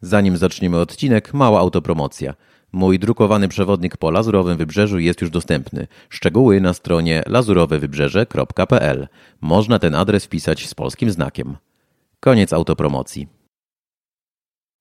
Zanim 0.00 0.36
zaczniemy 0.36 0.78
odcinek, 0.78 1.34
mała 1.34 1.60
autopromocja. 1.60 2.34
Mój 2.72 2.98
drukowany 2.98 3.48
przewodnik 3.48 3.96
po 3.96 4.10
Lazurowym 4.10 4.56
Wybrzeżu 4.56 4.98
jest 4.98 5.20
już 5.20 5.30
dostępny. 5.30 5.86
Szczegóły 6.08 6.60
na 6.60 6.74
stronie 6.74 7.22
lazurowewybrzeże.pl. 7.26 9.08
Można 9.40 9.78
ten 9.78 9.94
adres 9.94 10.24
wpisać 10.24 10.66
z 10.68 10.74
polskim 10.74 11.10
znakiem. 11.10 11.56
Koniec 12.20 12.52
autopromocji. 12.52 13.28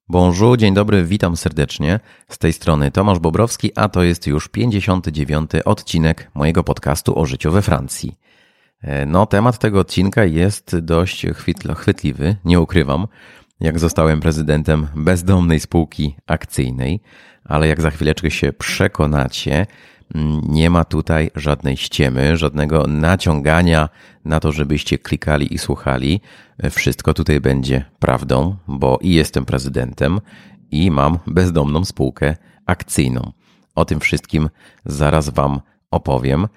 Bonjour, 0.09 0.57
dzień 0.57 0.73
dobry, 0.73 1.03
witam 1.03 1.37
serdecznie. 1.37 1.99
Z 2.29 2.37
tej 2.37 2.53
strony 2.53 2.91
Tomasz 2.91 3.19
Bobrowski, 3.19 3.71
a 3.75 3.89
to 3.89 4.03
jest 4.03 4.27
już 4.27 4.47
59. 4.47 5.51
odcinek 5.65 6.31
mojego 6.33 6.63
podcastu 6.63 7.19
o 7.19 7.25
życiu 7.25 7.51
we 7.51 7.61
Francji. 7.61 8.15
E, 8.81 9.05
no, 9.05 9.25
temat 9.25 9.59
tego 9.59 9.79
odcinka 9.79 10.25
jest 10.25 10.79
dość 10.79 11.25
chwytliwy, 11.75 12.35
nie 12.45 12.59
ukrywam 12.59 13.07
jak 13.59 13.79
zostałem 13.79 14.19
prezydentem 14.19 14.87
bezdomnej 14.95 15.59
spółki 15.59 16.15
akcyjnej, 16.27 16.99
ale 17.45 17.67
jak 17.67 17.81
za 17.81 17.91
chwileczkę 17.91 18.31
się 18.31 18.53
przekonacie, 18.53 19.65
mm, 20.15 20.41
nie 20.49 20.69
ma 20.69 20.83
tutaj 20.83 21.31
żadnej 21.35 21.77
ściemy, 21.77 22.37
żadnego 22.37 22.87
naciągania 22.87 23.89
na 24.25 24.39
to, 24.39 24.51
żebyście 24.51 24.97
klikali 24.97 25.53
i 25.53 25.57
słuchali. 25.57 26.21
Wszystko 26.71 27.13
tutaj 27.13 27.39
będzie 27.39 27.85
prawdą, 27.99 28.55
bo 28.67 28.99
i 29.01 29.13
jestem 29.13 29.45
prezydentem, 29.45 30.19
i 30.71 30.91
mam 30.91 31.19
bezdomną 31.27 31.85
spółkę 31.85 32.35
akcyjną. 32.65 33.31
O 33.75 33.85
tym 33.85 33.99
wszystkim 33.99 34.49
zaraz 34.85 35.29
Wam 35.29 35.61
opowiem. 35.97 36.47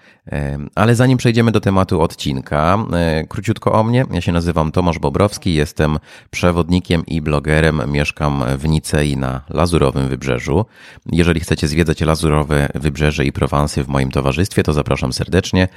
Ale 0.75 0.95
zanim 0.95 1.19
przejdziemy 1.19 1.53
do 1.53 1.61
tematu 1.61 2.01
odcinka, 2.01 2.79
e, 2.93 3.25
króciutko 3.29 3.73
o 3.73 3.85
mnie. 3.85 4.05
Ja 4.11 4.21
się 4.21 4.33
nazywam 4.33 4.73
Tomasz 4.73 4.99
Bobrowski, 4.99 5.55
jestem 5.55 5.99
przewodnikiem 6.31 7.07
i 7.07 7.21
blogerem. 7.21 7.83
Mieszkam 7.87 8.45
w 8.59 8.69
Nicei 8.69 9.17
na 9.17 9.41
Lazurowym 9.49 10.09
Wybrzeżu. 10.09 10.65
Jeżeli 11.13 11.41
chcecie 11.41 11.69
zwiedzać 11.69 12.01
Lazurowe 12.01 12.69
Wybrzeże 12.75 13.25
i 13.25 13.33
Prowansy 13.33 13.85
w 13.85 13.89
moim 13.89 14.11
towarzystwie, 14.11 14.63
to 14.63 14.73
zapraszam 14.73 15.13
serdecznie. 15.13 15.69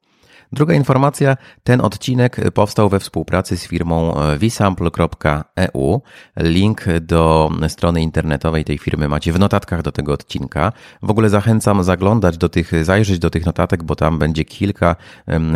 Druga 0.51 0.73
informacja, 0.73 1.37
ten 1.63 1.81
odcinek 1.81 2.51
powstał 2.53 2.89
we 2.89 2.99
współpracy 2.99 3.57
z 3.57 3.67
firmą 3.67 4.15
vsample.eu. 4.39 6.01
Link 6.37 6.85
do 7.01 7.49
strony 7.67 8.01
internetowej 8.01 8.65
tej 8.65 8.77
firmy 8.77 9.07
macie 9.07 9.33
w 9.33 9.39
notatkach 9.39 9.81
do 9.81 9.91
tego 9.91 10.13
odcinka. 10.13 10.71
W 11.01 11.09
ogóle 11.09 11.29
zachęcam 11.29 11.83
zaglądać 11.83 12.37
do 12.37 12.49
tych, 12.49 12.85
zajrzeć 12.85 13.19
do 13.19 13.29
tych 13.29 13.45
notatek, 13.45 13.83
bo 13.83 13.95
tam 13.95 14.19
będzie 14.19 14.45
kilka 14.45 14.95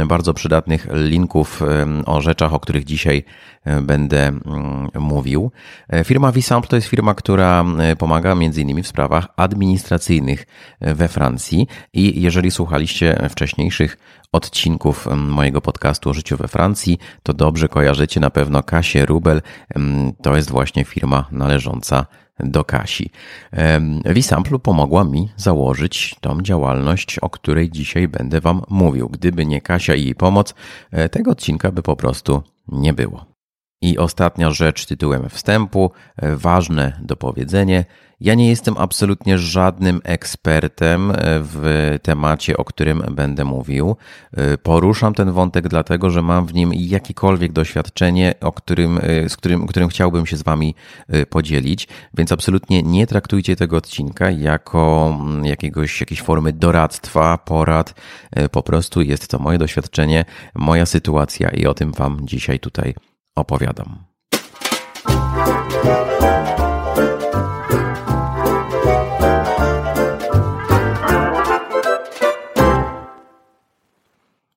bardzo 0.07 0.33
przydatnych 0.33 0.87
linków 0.93 1.61
o 2.05 2.21
rzeczach, 2.21 2.53
o 2.53 2.59
których 2.59 2.83
dzisiaj 2.83 3.23
będę 3.81 4.27
mm, 4.27 4.89
mówił. 4.95 5.51
E, 5.89 6.03
firma 6.03 6.31
vSample 6.31 6.69
to 6.69 6.75
jest 6.75 6.87
firma, 6.87 7.15
która 7.15 7.65
pomaga 7.97 8.35
między 8.35 8.61
innymi 8.61 8.83
w 8.83 8.87
sprawach 8.87 9.27
administracyjnych 9.35 10.45
we 10.81 11.07
Francji 11.07 11.67
i 11.93 12.21
jeżeli 12.21 12.51
słuchaliście 12.51 13.27
wcześniejszych 13.29 13.97
odcinków 14.33 15.07
mojego 15.15 15.61
podcastu 15.61 16.09
o 16.09 16.13
życiu 16.13 16.37
we 16.37 16.47
Francji, 16.47 16.99
to 17.23 17.33
dobrze 17.33 17.67
kojarzycie 17.67 18.19
na 18.19 18.29
pewno 18.29 18.63
Kasię 18.63 19.05
Rubel. 19.05 19.41
To 20.21 20.35
jest 20.35 20.51
właśnie 20.51 20.85
firma 20.85 21.27
należąca 21.31 22.05
do 22.39 22.63
Kasi. 22.63 23.09
Visamplu 24.05 24.59
pomogła 24.59 25.03
mi 25.03 25.29
założyć 25.37 26.15
tą 26.21 26.41
działalność, 26.41 27.19
o 27.19 27.29
której 27.29 27.71
dzisiaj 27.71 28.07
będę 28.07 28.41
Wam 28.41 28.61
mówił. 28.69 29.09
Gdyby 29.09 29.45
nie 29.45 29.61
Kasia 29.61 29.95
i 29.95 30.03
jej 30.03 30.15
pomoc, 30.15 30.53
e, 30.91 31.09
tego 31.09 31.31
odcinka 31.31 31.71
by 31.71 31.83
po 31.83 31.95
prostu 31.95 32.43
nie 32.67 32.93
było. 32.93 33.32
I 33.83 33.97
ostatnia 33.97 34.51
rzecz 34.51 34.85
tytułem 34.85 35.29
wstępu, 35.29 35.91
e, 36.17 36.35
ważne 36.35 36.99
dopowiedzenie. 37.01 37.85
Ja 38.21 38.33
nie 38.33 38.49
jestem 38.49 38.77
absolutnie 38.77 39.37
żadnym 39.37 40.01
ekspertem 40.03 41.11
e, 41.11 41.15
w 41.19 41.95
temacie, 42.01 42.57
o 42.57 42.65
którym 42.65 43.03
będę 43.11 43.45
mówił. 43.45 43.95
E, 44.33 44.57
poruszam 44.57 45.13
ten 45.13 45.31
wątek 45.31 45.67
dlatego, 45.67 46.09
że 46.09 46.21
mam 46.21 46.45
w 46.45 46.53
nim 46.53 46.73
jakiekolwiek 46.73 47.51
doświadczenie, 47.51 48.33
o 48.41 48.51
którym, 48.51 48.99
z 49.27 49.37
którym, 49.37 49.67
którym 49.67 49.89
chciałbym 49.89 50.25
się 50.25 50.37
z 50.37 50.43
Wami 50.43 50.75
podzielić, 51.29 51.87
więc 52.13 52.31
absolutnie 52.31 52.83
nie 52.83 53.07
traktujcie 53.07 53.55
tego 53.55 53.77
odcinka 53.77 54.31
jako 54.31 55.13
mm, 55.21 55.45
jakiegoś, 55.45 55.99
jakiejś 55.99 56.21
formy 56.21 56.53
doradztwa, 56.53 57.37
porad. 57.37 57.93
Po 58.51 58.63
prostu 58.63 59.01
jest 59.01 59.27
to 59.27 59.39
moje 59.39 59.57
doświadczenie, 59.57 60.25
moja 60.55 60.85
sytuacja 60.85 61.49
i 61.49 61.65
o 61.65 61.73
tym 61.73 61.91
Wam 61.91 62.19
dzisiaj 62.23 62.59
tutaj 62.59 62.93
opowiadam. 63.35 64.03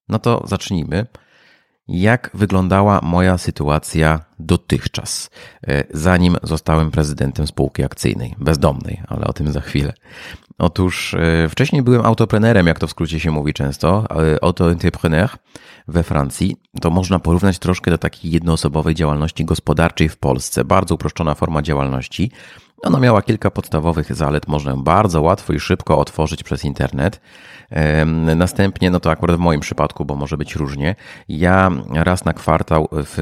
No 0.09 0.19
to 0.19 0.42
zacznijmy. 0.47 1.06
Jak 1.88 2.30
wyglądała 2.34 3.00
moja 3.02 3.38
sytuacja 3.38 4.20
dotychczas, 4.38 5.30
e, 5.69 5.84
zanim 5.91 6.36
zostałem 6.42 6.91
prezydentem 6.91 7.47
spółki 7.47 7.84
akcyjnej, 7.84 8.34
bezdomnej, 8.38 9.02
ale 9.08 9.26
o 9.26 9.32
tym 9.32 9.52
za 9.52 9.60
chwilę. 9.60 9.92
Otóż 10.58 11.14
e, 11.14 11.48
wcześniej 11.48 11.82
byłem 11.82 12.06
autoprenerem, 12.06 12.66
jak 12.66 12.78
to 12.78 12.86
w 12.86 12.91
skrócie 12.91 13.20
się 13.20 13.30
mówi 13.30 13.54
często, 13.54 14.04
e, 14.10 14.44
auto-entrepreneur 14.44 15.30
we 15.88 16.02
Francji. 16.02 16.56
To 16.80 16.91
można 16.91 17.19
porównać 17.19 17.58
troszkę 17.58 17.91
do 17.91 17.98
takiej 17.98 18.30
jednoosobowej 18.30 18.94
działalności 18.94 19.44
gospodarczej 19.44 20.08
w 20.08 20.16
Polsce. 20.16 20.64
Bardzo 20.64 20.94
uproszczona 20.94 21.34
forma 21.34 21.62
działalności. 21.62 22.30
Ona 22.86 23.00
miała 23.00 23.22
kilka 23.22 23.50
podstawowych 23.50 24.14
zalet. 24.14 24.48
Można 24.48 24.76
bardzo 24.76 25.22
łatwo 25.22 25.52
i 25.52 25.60
szybko 25.60 25.98
otworzyć 25.98 26.42
przez 26.42 26.64
internet. 26.64 27.20
Następnie, 28.36 28.91
no 28.91 29.00
to 29.00 29.10
akurat 29.10 29.36
w 29.36 29.38
moim 29.38 29.60
przypadku, 29.60 30.04
bo 30.04 30.16
może 30.16 30.36
być 30.36 30.56
różnie, 30.56 30.94
ja 31.28 31.70
raz 31.91 32.24
na 32.24 32.32
kwartał 32.32 32.88
w, 32.92 33.14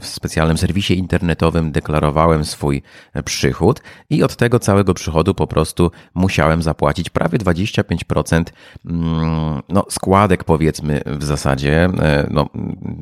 w 0.00 0.06
specjalnym 0.06 0.58
serwisie 0.58 0.98
internetowym 0.98 1.72
deklarowałem 1.72 2.44
swój 2.44 2.82
przychód 3.24 3.82
i 4.10 4.22
od 4.22 4.36
tego 4.36 4.58
całego 4.58 4.94
przychodu 4.94 5.34
po 5.34 5.46
prostu 5.46 5.90
musiałem 6.14 6.62
zapłacić 6.62 7.10
prawie 7.10 7.38
25% 7.38 8.44
mm, 8.86 9.62
no, 9.68 9.84
składek, 9.90 10.44
powiedzmy 10.44 11.00
w 11.06 11.24
zasadzie. 11.24 11.84
E, 11.84 12.26
no, 12.30 12.48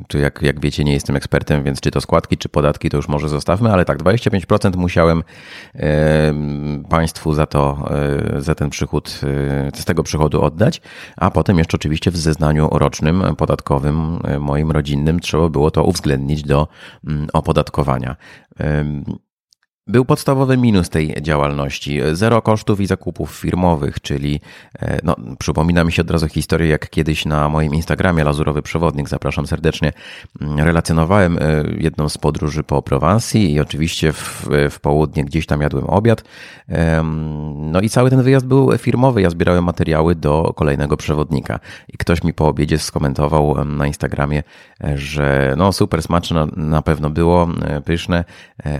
tu 0.07 0.17
jak, 0.17 0.41
jak 0.41 0.59
wiecie, 0.59 0.83
nie 0.83 0.93
jestem 0.93 1.15
ekspertem, 1.15 1.63
więc 1.63 1.81
czy 1.81 1.91
to 1.91 2.01
składki, 2.01 2.37
czy 2.37 2.49
podatki, 2.49 2.89
to 2.89 2.97
już 2.97 3.07
może 3.07 3.29
zostawmy, 3.29 3.71
ale 3.71 3.85
tak, 3.85 3.97
25% 3.97 4.77
musiałem 4.77 5.23
państwu 6.89 7.33
za 7.33 7.45
to, 7.45 7.89
e, 8.35 8.41
za 8.41 8.55
ten 8.55 8.69
przychód, 8.69 9.21
e, 9.23 9.79
z 9.81 9.85
tego 9.85 10.03
przychodu 10.03 10.41
oddać 10.41 10.81
a 11.17 11.31
potem 11.31 11.57
jeszcze 11.57 11.77
oczywiście 11.77 12.11
w 12.11 12.17
zeznaniu 12.17 12.69
rocznym 12.71 13.23
podatkowym 13.37 14.19
e, 14.23 14.39
moim 14.39 14.71
rodzinnym 14.71 15.19
trzeba 15.19 15.49
było 15.49 15.71
to 15.71 15.83
uwzględnić 15.83 16.43
do 16.43 16.67
mm, 17.07 17.27
opodatkowania. 17.33 18.15
Był 19.87 20.05
podstawowy 20.05 20.57
minus 20.57 20.89
tej 20.89 21.15
działalności. 21.21 21.99
Zero 22.13 22.41
kosztów 22.41 22.81
i 22.81 22.85
zakupów 22.85 23.31
firmowych, 23.31 23.99
czyli 23.99 24.41
e, 24.79 24.99
no, 25.03 25.15
przypomina 25.39 25.83
mi 25.83 25.91
się 25.91 26.01
od 26.01 26.11
razu 26.11 26.27
historię, 26.27 26.67
jak 26.67 26.89
kiedyś 26.89 27.25
na 27.25 27.49
moim 27.49 27.75
Instagramie 27.75 28.23
Lazurowy 28.23 28.61
Przewodnik, 28.61 29.09
zapraszam 29.09 29.47
serdecznie, 29.47 29.93
mm, 30.41 30.59
relacjonowałem 30.59 31.37
e, 31.37 31.41
jedną 31.77 32.09
z 32.09 32.17
podróży 32.17 32.63
po 32.63 32.81
Prowansji 32.81 33.53
i 33.53 33.59
oczywiście 33.59 34.13
w, 34.13 34.47
w 34.69 34.79
południe 34.79 35.25
gdzieś 35.25 35.45
tam 35.45 35.61
jadłem 35.61 35.85
obiad. 35.85 36.23
No 37.55 37.81
i 37.81 37.89
cały 37.89 38.09
ten 38.09 38.23
wyjazd 38.23 38.47
był 38.47 38.77
firmowy. 38.77 39.21
Ja 39.21 39.29
zbierałem 39.29 39.63
materiały 39.63 40.15
do 40.15 40.53
kolejnego 40.55 40.97
przewodnika. 40.97 41.59
I 41.93 41.97
ktoś 41.97 42.23
mi 42.23 42.33
po 42.33 42.47
obiedzie 42.47 42.79
skomentował 42.79 43.65
na 43.65 43.87
Instagramie, 43.87 44.43
e, 44.83 44.97
że 44.97 45.53
no 45.57 45.71
super 45.71 46.01
smaczne 46.01 46.47
na 46.55 46.81
pewno 46.81 47.09
było, 47.09 47.47
pyszne, 47.85 48.23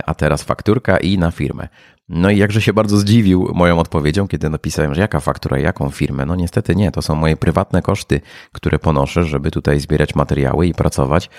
a 0.06 0.14
teraz 0.14 0.42
fakturka 0.42 0.95
i 0.98 1.18
na 1.18 1.30
firmę. 1.30 1.68
No 2.08 2.30
i 2.30 2.38
jakże 2.38 2.62
się 2.62 2.72
bardzo 2.72 2.96
zdziwił 2.98 3.50
moją 3.54 3.78
odpowiedzią, 3.78 4.28
kiedy 4.28 4.50
napisałem, 4.50 4.94
że 4.94 5.00
jaka 5.00 5.20
faktura, 5.20 5.58
jaką 5.58 5.90
firmę. 5.90 6.26
No 6.26 6.36
niestety 6.36 6.76
nie, 6.76 6.90
to 6.90 7.02
są 7.02 7.14
moje 7.14 7.36
prywatne 7.36 7.82
koszty, 7.82 8.20
które 8.52 8.78
ponoszę, 8.78 9.24
żeby 9.24 9.50
tutaj 9.50 9.80
zbierać 9.80 10.14
materiały 10.14 10.66
i 10.66 10.74
pracować, 10.74 11.30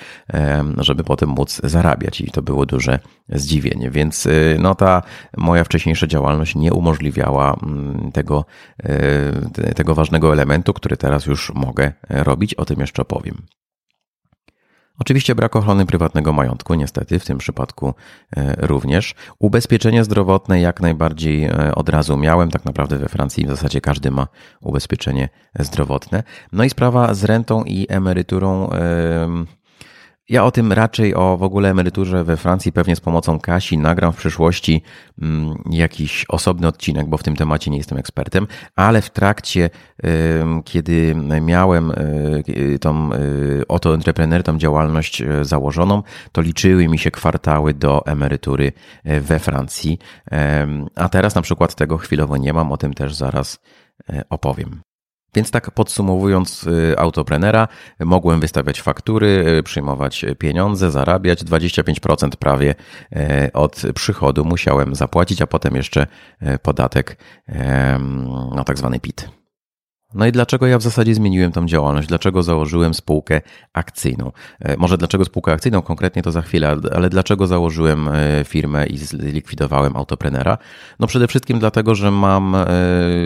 żeby 0.78 1.04
potem 1.04 1.30
móc 1.30 1.62
zarabiać. 1.64 2.22
I 2.22 2.32
to 2.32 2.42
było 2.42 2.66
duże 2.66 3.00
zdziwienie. 3.30 3.92
Więc 3.92 4.26
y, 4.26 4.58
no 4.60 4.76
ta 4.76 5.02
moja 5.38 5.64
wcześniejsza 5.64 6.08
działalność 6.08 6.56
nie 6.56 6.74
umożliwiała 6.74 7.56
mm, 7.64 8.12
tego, 8.12 8.46
y, 9.70 9.74
tego 9.76 9.96
ważnego 9.96 10.34
elementu, 10.34 10.74
który 10.74 10.98
teraz 10.98 11.26
już 11.26 11.52
mogę 11.56 11.94
robić. 12.10 12.54
O 12.54 12.66
tym 12.66 12.80
jeszcze 12.80 13.02
opowiem. 13.02 13.42
Oczywiście 15.00 15.36
brak 15.36 15.56
ochrony 15.56 15.86
prywatnego 15.86 16.34
majątku, 16.34 16.74
niestety, 16.74 17.20
w 17.20 17.26
tym 17.26 17.38
przypadku 17.38 17.94
e, 18.38 18.56
również. 18.68 19.16
Ubezpieczenie 19.40 20.04
zdrowotne 20.04 20.62
jak 20.62 20.82
najbardziej 20.82 21.46
e, 21.46 21.76
od 21.76 21.90
razu 21.90 22.18
miałem. 22.18 22.52
Tak 22.52 22.66
naprawdę 22.66 22.98
we 22.98 23.10
Francji 23.10 23.46
w 23.46 23.50
zasadzie 23.50 23.82
każdy 23.82 24.12
ma 24.12 24.28
ubezpieczenie 24.62 25.30
zdrowotne. 25.60 26.24
No 26.52 26.64
i 26.64 26.70
sprawa 26.70 27.14
z 27.14 27.24
rentą 27.24 27.64
i 27.64 27.86
emeryturą. 27.90 28.70
Ja 30.30 30.44
o 30.44 30.52
tym 30.52 30.74
raczej, 30.74 31.16
o 31.16 31.38
w 31.38 31.44
ogóle 31.44 31.70
emeryturze 31.70 32.24
we 32.24 32.38
Francji, 32.38 32.72
pewnie 32.72 32.96
z 32.96 33.00
pomocą 33.00 33.40
Kasi, 33.40 33.78
nagram 33.78 34.14
w 34.14 34.18
przyszłości 34.18 34.82
mm, 35.22 35.56
jakiś 35.70 36.26
osobny 36.30 36.68
odcinek, 36.68 37.08
bo 37.08 37.18
w 37.18 37.24
tym 37.24 37.36
temacie 37.36 37.72
nie 37.72 37.78
jestem 37.78 37.98
ekspertem, 37.98 38.48
ale 38.76 39.02
w 39.02 39.10
trakcie, 39.10 39.70
kiedy 40.66 41.16
miałem 41.42 41.92
e, 41.92 41.96
tą 42.80 43.14
e, 43.14 43.18
oto 43.68 43.94
entrepreneur, 43.94 44.44
tą 44.44 44.58
działalność 44.58 45.24
założoną, 45.42 46.04
to 46.32 46.42
liczyły 46.42 46.88
mi 46.88 47.00
się 47.00 47.12
kwartały 47.12 47.74
do 47.74 48.06
emerytury 48.06 48.72
we 49.06 49.40
Francji. 49.40 50.00
A 50.96 51.10
teraz 51.10 51.36
na 51.36 51.42
przykład 51.42 51.76
tego 51.76 51.98
chwilowo 51.98 52.38
nie 52.38 52.54
mam, 52.54 52.72
o 52.72 52.78
tym 52.78 52.94
też 52.94 53.16
zaraz 53.16 53.60
opowiem. 54.30 54.87
Więc 55.36 55.52
tak 55.52 55.72
podsumowując 55.72 56.64
y, 56.64 56.96
autoprenera, 56.98 57.68
mogłem 58.00 58.40
wystawiać 58.40 58.82
faktury, 58.82 59.46
y, 59.60 59.64
przyjmować 59.64 60.26
pieniądze, 60.40 60.92
zarabiać 60.92 61.44
25% 61.44 62.36
prawie 62.36 62.76
y, 63.46 63.52
od 63.54 63.82
przychodu 63.96 64.46
musiałem 64.46 64.96
zapłacić, 64.96 65.42
a 65.42 65.48
potem 65.48 65.76
jeszcze 65.76 66.08
podatek 66.62 67.18
na 68.56 68.64
tak 68.64 68.78
zwany 68.78 69.00
PIT. 69.00 69.37
No 70.14 70.26
i 70.26 70.32
dlaczego 70.32 70.68
ja 70.68 70.78
w 70.78 70.82
zasadzie 70.82 71.16
zmieniłem 71.16 71.52
tą 71.52 71.66
działalność? 71.66 72.08
Dlaczego 72.08 72.44
założyłem 72.44 72.94
spółkę 72.94 73.42
akcyjną? 73.74 74.32
E, 74.60 74.78
może 74.78 74.98
dlaczego 74.98 75.26
spółkę 75.26 75.52
akcyjną 75.52 75.82
konkretnie 75.82 76.22
to 76.22 76.32
za 76.32 76.42
chwilę, 76.42 76.78
ale 76.96 77.10
dlaczego 77.10 77.48
założyłem 77.48 78.08
e, 78.08 78.44
firmę 78.46 78.86
i 78.86 78.98
zlikwidowałem 78.98 79.98
autoprenera? 79.98 80.58
No 81.00 81.08
przede 81.08 81.28
wszystkim 81.28 81.60
dlatego, 81.60 81.96
że 81.96 82.12
mam, 82.12 82.56
e, 82.56 82.66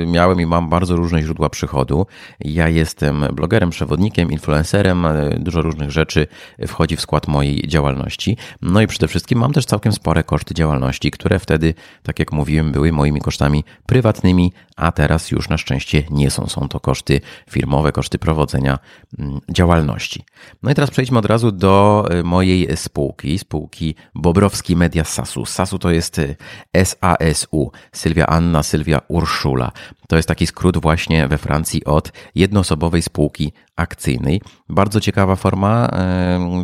miałem 0.08 0.42
i 0.42 0.46
mam 0.46 0.70
bardzo 0.70 0.96
różne 0.96 1.22
źródła 1.22 1.50
przychodu. 1.50 2.06
Ja 2.40 2.70
jestem 2.70 3.26
blogerem, 3.34 3.70
przewodnikiem, 3.70 4.32
influencerem, 4.32 5.08
dużo 5.38 5.62
różnych 5.62 5.92
rzeczy 5.92 6.28
wchodzi 6.68 6.96
w 6.96 7.02
skład 7.02 7.28
mojej 7.28 7.68
działalności. 7.68 8.38
No 8.62 8.82
i 8.82 8.88
przede 8.88 9.08
wszystkim 9.08 9.40
mam 9.40 9.54
też 9.54 9.66
całkiem 9.66 9.94
spore 9.94 10.24
koszty 10.24 10.54
działalności, 10.54 11.12
które 11.12 11.40
wtedy, 11.40 11.74
tak 12.04 12.20
jak 12.20 12.32
mówiłem, 12.32 12.72
były 12.72 12.92
moimi 12.92 13.22
kosztami 13.22 13.64
prywatnymi, 13.86 14.54
a 14.82 14.92
teraz 14.92 15.32
już 15.32 15.50
na 15.50 15.58
szczęście 15.58 16.04
nie 16.10 16.32
są. 16.32 16.48
Są 16.48 16.68
to 16.68 16.80
koszty 16.80 17.22
firmowe, 17.50 17.92
koszty 17.92 18.20
prowadzenia 18.20 18.80
mm, 19.20 19.40
działalności. 19.50 20.26
No 20.64 20.72
i 20.72 20.76
teraz 20.76 20.92
przejdźmy 20.92 21.20
od 21.20 21.26
razu 21.26 21.52
do 21.52 22.06
y, 22.20 22.24
mojej 22.24 22.78
spółki, 22.78 23.40
spółki 23.40 23.96
Bobrowski 24.16 24.76
Media 24.76 25.04
Sasu. 25.04 25.46
Sasu 25.46 25.80
to 25.80 25.92
jest 25.92 26.20
y, 26.20 26.36
SASU, 26.84 27.72
Sylwia 27.92 28.26
Anna, 28.26 28.64
Sylwia 28.64 29.02
Urszula. 29.08 29.72
To 30.12 30.16
jest 30.16 30.28
taki 30.28 30.48
skrót 30.48 30.78
właśnie 30.78 31.28
we 31.28 31.38
Francji 31.38 31.86
od 31.86 32.12
jednoosobowej 32.36 33.02
spółki 33.02 33.54
akcyjnej. 33.76 34.42
Bardzo 34.70 35.02
ciekawa 35.02 35.36
forma 35.36 35.90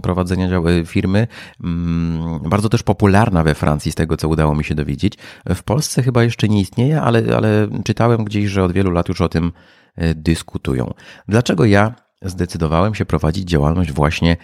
prowadzenia 0.02 0.48
firmy, 0.86 1.28
mm, 1.64 2.40
bardzo 2.50 2.70
też 2.70 2.84
popularna 2.84 3.44
we 3.44 3.56
Francji, 3.56 3.92
z 3.92 3.96
tego 3.96 4.18
co 4.18 4.28
udało 4.28 4.56
mi 4.56 4.64
się 4.64 4.76
dowiedzieć. 4.76 5.14
W 5.56 5.64
Polsce 5.64 6.04
chyba 6.04 6.24
jeszcze 6.24 6.48
nie 6.48 6.62
istnieje, 6.62 7.02
ale, 7.02 7.24
ale 7.38 7.68
czytałem 7.84 8.24
gdzieś, 8.24 8.46
że 8.46 8.64
od 8.64 8.72
wielu 8.72 8.92
lat 8.92 9.10
już 9.10 9.22
o 9.22 9.30
tym 9.30 9.52
e, 9.96 10.16
dyskutują. 10.16 10.94
Dlaczego 11.28 11.66
ja 11.66 11.94
zdecydowałem 12.22 12.96
się 12.96 13.06
prowadzić 13.06 13.50
działalność 13.50 13.92
właśnie 13.92 14.38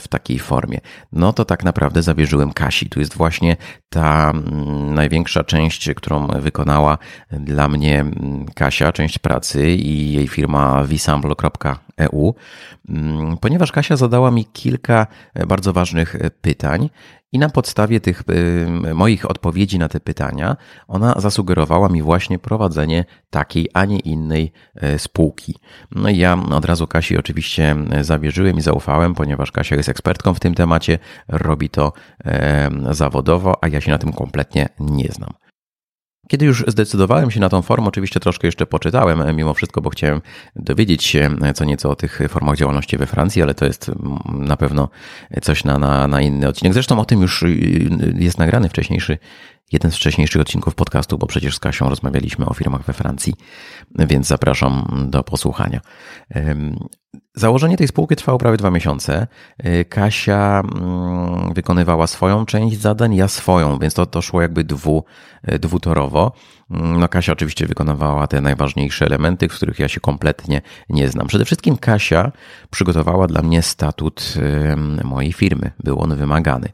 w 0.00 0.08
takiej 0.08 0.38
formie. 0.38 0.78
No 1.12 1.32
to 1.32 1.44
tak 1.44 1.64
naprawdę 1.64 2.02
zawierzyłem 2.02 2.52
Kasi. 2.52 2.88
Tu 2.88 3.00
jest 3.00 3.16
właśnie 3.16 3.56
ta 3.88 4.30
mm, 4.30 4.94
największa 4.94 5.44
część, 5.44 5.90
którą 5.96 6.26
wykonała 6.26 6.98
dla 7.30 7.68
mnie 7.68 8.00
mm, 8.00 8.46
Kasia, 8.54 8.92
część 8.92 9.18
pracy 9.18 9.70
i 9.70 10.12
jej 10.12 10.28
firma 10.28 10.84
visample.eu, 10.84 12.34
mm, 12.88 13.38
ponieważ 13.38 13.72
Kasia 13.72 13.96
zadała 13.96 14.30
mi 14.30 14.44
kilka 14.44 15.06
bardzo 15.46 15.72
ważnych 15.72 16.16
pytań 16.40 16.90
i 17.32 17.38
na 17.38 17.48
podstawie 17.48 18.00
tych 18.00 18.22
y, 18.90 18.94
moich 18.94 19.30
odpowiedzi 19.30 19.78
na 19.78 19.88
te 19.88 20.00
pytania, 20.00 20.56
ona 20.88 21.20
zasugerowała 21.20 21.88
mi 21.88 22.02
właśnie 22.02 22.38
prowadzenie 22.38 23.04
takiej, 23.30 23.68
a 23.74 23.84
nie 23.84 23.98
innej 23.98 24.52
e, 24.74 24.98
spółki. 24.98 25.54
No 25.90 26.08
i 26.08 26.18
ja 26.18 26.38
od 26.50 26.64
razu 26.64 26.86
Kasi 26.86 27.18
oczywiście 27.18 27.76
zawierzyłem 28.00 28.56
i 28.56 28.60
zaufałem, 28.60 29.14
ponieważ 29.14 29.52
Kasia 29.52 29.76
jest 29.76 29.88
ekspertką 29.88 30.34
w 30.34 30.40
tym 30.40 30.54
temacie, 30.54 30.98
robi 31.28 31.70
to 31.70 31.92
zawodowo, 32.90 33.64
a 33.64 33.68
ja 33.68 33.80
się 33.80 33.90
na 33.90 33.98
tym 33.98 34.12
kompletnie 34.12 34.68
nie 34.80 35.08
znam. 35.08 35.41
Kiedy 36.28 36.46
już 36.46 36.64
zdecydowałem 36.68 37.30
się 37.30 37.40
na 37.40 37.48
tą 37.48 37.62
formę, 37.62 37.88
oczywiście 37.88 38.20
troszkę 38.20 38.48
jeszcze 38.48 38.66
poczytałem 38.66 39.22
e, 39.22 39.32
mimo 39.32 39.54
wszystko, 39.54 39.80
bo 39.80 39.90
chciałem 39.90 40.20
dowiedzieć 40.56 41.04
się 41.04 41.30
e, 41.42 41.52
co 41.54 41.64
nieco 41.64 41.90
o 41.90 41.96
tych 41.96 42.20
formach 42.28 42.56
działalności 42.56 42.96
we 42.96 43.06
Francji, 43.06 43.42
ale 43.42 43.54
to 43.54 43.64
jest 43.64 43.88
mm, 43.88 44.44
na 44.44 44.56
pewno 44.56 44.88
coś 45.42 45.64
na, 45.64 45.78
na, 45.78 46.08
na 46.08 46.20
inny 46.20 46.48
odcinek. 46.48 46.72
Zresztą 46.72 47.00
o 47.00 47.04
tym 47.04 47.22
już 47.22 47.42
y, 47.42 48.14
jest 48.18 48.38
nagrany 48.38 48.68
wcześniejszy, 48.68 49.18
jeden 49.72 49.90
z 49.90 49.96
wcześniejszych 49.96 50.42
odcinków 50.42 50.74
podcastu, 50.74 51.18
bo 51.18 51.26
przecież 51.26 51.56
z 51.56 51.60
Kasią 51.60 51.88
rozmawialiśmy 51.88 52.46
o 52.46 52.54
firmach 52.54 52.82
we 52.82 52.92
Francji, 52.92 53.34
więc 53.98 54.26
zapraszam 54.26 54.86
do 55.10 55.22
posłuchania. 55.22 55.80
Założenie 57.34 57.76
tej 57.76 57.88
spółki 57.88 58.16
trwało 58.16 58.38
prawie 58.38 58.56
dwa 58.56 58.70
miesiące. 58.70 59.26
Y, 59.66 59.84
Kasia 59.84 60.62
mm, 60.64 61.54
wykonywała 61.54 62.06
swoją 62.06 62.46
część 62.46 62.80
zadań, 62.80 63.14
ja 63.14 63.28
swoją, 63.28 63.78
więc 63.78 63.94
to, 63.94 64.06
to 64.06 64.22
szło 64.22 64.42
jakby 64.42 64.64
dwu, 64.64 65.04
y, 65.52 65.58
dwutorowo. 65.58 66.32
Mm, 66.70 67.00
no 67.00 67.08
Kasia 67.08 67.32
oczywiście 67.32 67.66
wykonywała 67.66 68.26
te 68.26 68.40
najważniejsze 68.40 69.06
elementy, 69.06 69.48
w 69.48 69.54
których 69.54 69.78
ja 69.78 69.88
się 69.88 70.00
kompletnie 70.00 70.62
nie 70.88 71.08
znam. 71.08 71.26
Przede 71.26 71.44
wszystkim 71.44 71.76
Kasia 71.76 72.32
przygotowała 72.70 73.26
dla 73.26 73.42
mnie 73.42 73.62
statut 73.62 74.34
mojej 75.04 75.32
firmy. 75.32 75.70
Był 75.84 76.02
on 76.02 76.16
wymagany. 76.16 76.68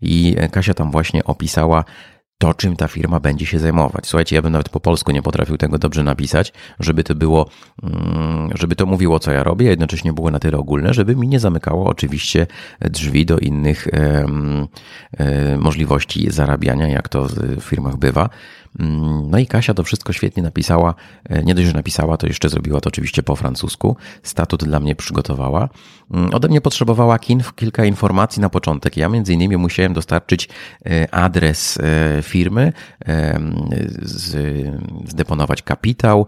I 0.00 0.36
Kasia 0.52 0.74
tam 0.74 0.90
właśnie 0.90 1.24
opisała 1.24 1.84
to, 2.40 2.54
czym 2.54 2.76
ta 2.76 2.88
firma 2.88 3.20
będzie 3.20 3.46
się 3.46 3.58
zajmować. 3.58 4.06
Słuchajcie, 4.06 4.36
ja 4.36 4.42
bym 4.42 4.52
nawet 4.52 4.68
po 4.68 4.80
polsku 4.80 5.12
nie 5.12 5.22
potrafił 5.22 5.56
tego 5.56 5.78
dobrze 5.78 6.02
napisać, 6.02 6.52
żeby 6.80 7.04
to 7.04 7.14
było, 7.14 7.48
mm, 7.82 8.50
żeby 8.54 8.76
to 8.76 8.86
mówiło, 8.86 9.18
co 9.18 9.32
ja 9.32 9.42
robię, 9.42 9.66
a 9.66 9.70
jednocześnie 9.70 10.12
było 10.12 10.30
na 10.30 10.38
tyle 10.38 10.58
ogólne, 10.58 10.94
żeby 10.94 11.16
mi 11.16 11.28
nie 11.28 11.40
zamykało 11.40 11.86
oczywiście 11.86 12.46
drzwi 12.80 13.26
do 13.26 13.38
innych 13.38 13.88
możliwości 15.58 16.30
zarabiania, 16.30 16.88
jak 16.88 17.08
to 17.08 17.26
w 17.56 17.60
firmach 17.60 17.96
bywa. 17.96 18.28
Mm, 18.78 19.30
no 19.30 19.38
i 19.38 19.46
Kasia 19.46 19.74
to 19.74 19.82
wszystko 19.84 20.12
świetnie 20.12 20.42
napisała. 20.42 20.94
E, 21.24 21.42
nie 21.42 21.54
dość, 21.54 21.66
że 21.66 21.74
napisała, 21.74 22.16
to 22.16 22.26
jeszcze 22.26 22.48
zrobiła 22.48 22.80
to 22.80 22.88
oczywiście 22.88 23.22
po 23.22 23.36
francusku. 23.36 23.96
Statut 24.22 24.64
dla 24.64 24.80
mnie 24.80 24.96
przygotowała. 24.96 25.68
Mm, 26.10 26.34
ode 26.34 26.48
mnie 26.48 26.60
potrzebowała 26.60 27.18
kilka 27.56 27.84
informacji 27.84 28.42
na 28.42 28.48
początek. 28.48 28.96
Ja 28.96 29.08
między 29.08 29.32
innymi 29.32 29.56
musiałem 29.56 29.92
dostarczyć 29.92 30.48
e, 30.86 31.14
adres 31.14 31.78
e, 31.78 32.22
firmy, 32.22 32.72
zdeponować 35.04 35.62
kapitał 35.62 36.26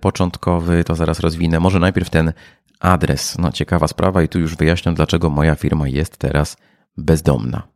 początkowy, 0.00 0.84
to 0.84 0.94
zaraz 0.94 1.20
rozwinę. 1.20 1.60
Może 1.60 1.78
najpierw 1.78 2.10
ten 2.10 2.32
adres. 2.80 3.38
No 3.38 3.52
ciekawa 3.52 3.88
sprawa 3.88 4.22
i 4.22 4.28
tu 4.28 4.38
już 4.38 4.56
wyjaśniam, 4.56 4.94
dlaczego 4.94 5.30
moja 5.30 5.54
firma 5.54 5.88
jest 5.88 6.16
teraz 6.16 6.56
bezdomna. 6.96 7.73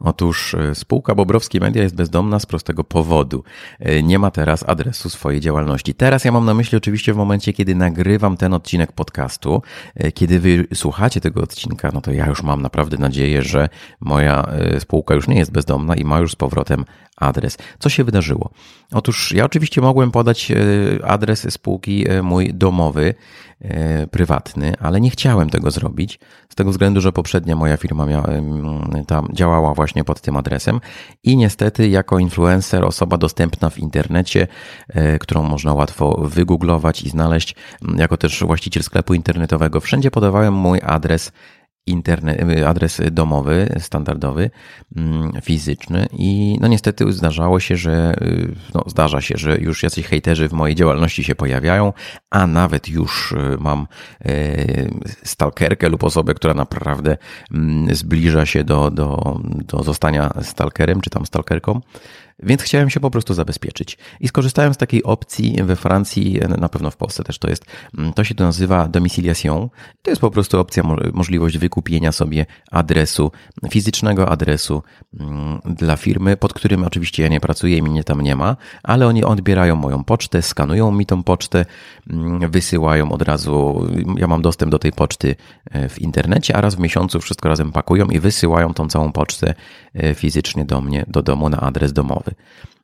Otóż 0.00 0.54
e, 0.54 0.74
spółka 0.74 1.14
Bobrowski 1.14 1.60
Media 1.60 1.82
jest 1.82 1.94
bezdomna 1.94 2.38
z 2.38 2.46
prostego 2.46 2.84
powodu. 2.84 3.44
E, 3.78 4.02
nie 4.02 4.18
ma 4.18 4.30
teraz 4.30 4.68
adresu 4.68 5.10
swojej 5.10 5.40
działalności. 5.40 5.94
Teraz 5.94 6.24
ja 6.24 6.32
mam 6.32 6.44
na 6.44 6.54
myśli 6.54 6.78
oczywiście 6.78 7.14
w 7.14 7.16
momencie, 7.16 7.52
kiedy 7.52 7.74
nagrywam 7.74 8.36
ten 8.36 8.54
odcinek 8.54 8.92
podcastu. 8.92 9.62
E, 9.94 10.12
kiedy 10.12 10.40
wy 10.40 10.66
słuchacie 10.74 11.20
tego 11.20 11.42
odcinka, 11.42 11.90
no 11.94 12.00
to 12.00 12.12
ja 12.12 12.26
już 12.26 12.42
mam 12.42 12.62
naprawdę 12.62 12.96
nadzieję, 12.96 13.42
że 13.42 13.68
moja 14.00 14.46
spółka 14.78 15.14
już 15.14 15.28
nie 15.28 15.38
jest 15.38 15.52
bezdomna 15.52 15.96
i 15.96 16.04
ma 16.04 16.20
już 16.20 16.32
z 16.32 16.36
powrotem 16.36 16.84
adres. 17.20 17.58
Co 17.78 17.88
się 17.88 18.04
wydarzyło? 18.04 18.50
Otóż 18.92 19.32
ja 19.32 19.44
oczywiście 19.44 19.80
mogłem 19.80 20.10
podać 20.10 20.52
adres 21.04 21.52
spółki 21.52 22.04
mój 22.22 22.54
domowy, 22.54 23.14
prywatny, 24.10 24.74
ale 24.80 25.00
nie 25.00 25.10
chciałem 25.10 25.50
tego 25.50 25.70
zrobić 25.70 26.20
z 26.48 26.54
tego 26.54 26.70
względu, 26.70 27.00
że 27.00 27.12
poprzednia 27.12 27.56
moja 27.56 27.76
firma 27.76 28.06
miała, 28.06 28.26
tam 29.06 29.28
działała 29.32 29.74
właśnie 29.74 30.04
pod 30.04 30.20
tym 30.20 30.36
adresem 30.36 30.80
i 31.24 31.36
niestety 31.36 31.88
jako 31.88 32.18
influencer, 32.18 32.84
osoba 32.84 33.16
dostępna 33.16 33.70
w 33.70 33.78
internecie, 33.78 34.46
e, 34.88 35.18
którą 35.18 35.42
można 35.42 35.74
łatwo 35.74 36.20
wygooglować 36.24 37.02
i 37.02 37.08
znaleźć, 37.08 37.54
jako 37.96 38.16
też 38.16 38.44
właściciel 38.44 38.82
sklepu 38.82 39.14
internetowego, 39.14 39.80
wszędzie 39.80 40.10
podawałem 40.10 40.54
mój 40.54 40.80
adres 40.82 41.32
internet, 41.86 42.40
adres 42.66 43.00
domowy, 43.10 43.74
standardowy, 43.78 44.50
mm, 44.96 45.32
fizyczny 45.42 46.06
i 46.12 46.58
no 46.60 46.68
niestety 46.68 47.12
zdarzało 47.12 47.60
się, 47.60 47.76
że 47.76 48.14
y, 48.22 48.54
no 48.74 48.84
zdarza 48.86 49.20
się, 49.20 49.34
że 49.38 49.58
już 49.58 49.82
jacyś 49.82 50.06
hejterzy 50.06 50.48
w 50.48 50.52
mojej 50.52 50.76
działalności 50.76 51.24
się 51.24 51.34
pojawiają, 51.34 51.92
a 52.30 52.46
nawet 52.46 52.88
już 52.88 53.32
y, 53.32 53.36
mam 53.60 53.86
y, 54.26 54.90
stalkerkę 55.24 55.88
lub 55.88 56.04
osobę, 56.04 56.34
która 56.34 56.54
naprawdę 56.54 57.16
mm, 57.52 57.94
zbliża 57.94 58.46
się 58.46 58.64
do, 58.64 58.90
do, 58.90 59.40
do 59.44 59.82
zostania 59.82 60.30
stalkerem 60.42 61.00
czy 61.00 61.10
tam 61.10 61.26
stalkerką. 61.26 61.80
Więc 62.42 62.62
chciałem 62.62 62.90
się 62.90 63.00
po 63.00 63.10
prostu 63.10 63.34
zabezpieczyć. 63.34 63.98
I 64.20 64.28
skorzystałem 64.28 64.74
z 64.74 64.76
takiej 64.76 65.02
opcji 65.02 65.56
we 65.62 65.76
Francji, 65.76 66.40
na 66.58 66.68
pewno 66.68 66.90
w 66.90 66.96
Polsce 66.96 67.24
też 67.24 67.38
to 67.38 67.50
jest, 67.50 67.64
mm, 67.98 68.12
to 68.12 68.24
się 68.24 68.34
to 68.34 68.44
nazywa 68.44 68.88
domiciliation. 68.88 69.68
To 70.02 70.10
jest 70.10 70.20
po 70.20 70.30
prostu 70.30 70.60
opcja, 70.60 70.82
możliwość 71.12 71.58
wykupienia 71.58 72.12
sobie 72.12 72.46
adresu, 72.70 73.32
fizycznego 73.70 74.28
adresu 74.28 74.82
mm, 75.20 75.60
dla 75.64 75.96
firmy, 75.96 76.36
pod 76.36 76.52
którym 76.52 76.84
oczywiście 76.84 77.22
ja 77.22 77.28
nie 77.28 77.40
pracuję 77.40 77.76
i 77.76 77.82
mnie 77.82 78.04
tam 78.04 78.20
nie 78.20 78.36
ma, 78.36 78.56
ale 78.82 79.06
oni 79.06 79.24
odbierają 79.24 79.76
moją 79.76 80.04
pocztę, 80.04 80.42
skanują 80.42 80.92
mi 80.92 81.06
tą 81.06 81.22
pocztę, 81.22 81.64
mm, 82.10 82.50
wysyłają 82.50 83.12
od 83.12 83.22
razu, 83.22 83.86
ja 84.16 84.26
mam 84.26 84.42
dostęp 84.42 84.72
do 84.72 84.78
tej 84.78 84.92
poczty 84.92 85.36
e, 85.70 85.88
w 85.88 86.00
internecie, 86.00 86.56
a 86.56 86.60
raz 86.60 86.74
w 86.74 86.78
miesiącu 86.78 87.20
wszystko 87.20 87.48
razem 87.48 87.72
pakują 87.72 88.06
i 88.06 88.20
wysyłają 88.20 88.74
tą 88.74 88.88
całą 88.88 89.12
pocztę 89.12 89.54
e, 89.94 90.14
fizycznie 90.14 90.64
do 90.64 90.80
mnie, 90.80 91.04
do 91.08 91.22
domu 91.22 91.48
na 91.48 91.60
adres 91.60 91.92
domowy. 91.92 92.29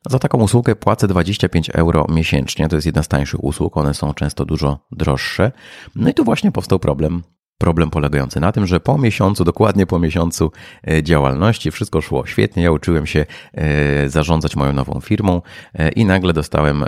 Za 0.09 0.19
taką 0.19 0.37
usługę 0.37 0.75
płacę 0.75 1.07
25 1.07 1.69
euro 1.69 2.05
miesięcznie. 2.09 2.67
To 2.67 2.75
jest 2.75 2.85
jedna 2.85 3.03
z 3.03 3.07
tańszych 3.07 3.43
usług, 3.43 3.77
one 3.77 3.93
są 3.93 4.13
często 4.13 4.45
dużo 4.45 4.79
droższe. 4.91 5.51
No 5.95 6.09
i 6.09 6.13
tu 6.13 6.23
właśnie 6.23 6.51
powstał 6.51 6.79
problem 6.79 7.23
Problem 7.57 7.89
polegający 7.89 8.39
na 8.39 8.51
tym, 8.51 8.67
że 8.67 8.79
po 8.79 8.97
miesiącu, 8.97 9.43
dokładnie 9.43 9.85
po 9.85 9.99
miesiącu 9.99 10.51
e, 10.87 11.03
działalności, 11.03 11.71
wszystko 11.71 12.01
szło 12.01 12.25
świetnie. 12.25 12.63
Ja 12.63 12.71
uczyłem 12.71 13.05
się 13.05 13.25
e, 13.53 14.09
zarządzać 14.09 14.55
moją 14.55 14.73
nową 14.73 14.99
firmą 15.01 15.41
e, 15.73 15.89
i 15.89 16.05
nagle 16.05 16.33
dostałem 16.33 16.85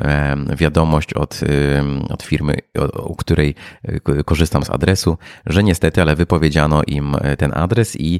wiadomość 0.56 1.14
od, 1.14 1.42
od 2.10 2.24
firmy, 2.24 2.56
u 3.04 3.16
której 3.16 3.56
korzystam 4.26 4.64
z 4.64 4.70
adresu, 4.70 5.18
że 5.46 5.64
niestety, 5.64 6.02
ale 6.02 6.16
wypowiedziano 6.16 6.82
im 6.88 7.16
ten 7.38 7.52
adres 7.56 7.96
i 8.00 8.20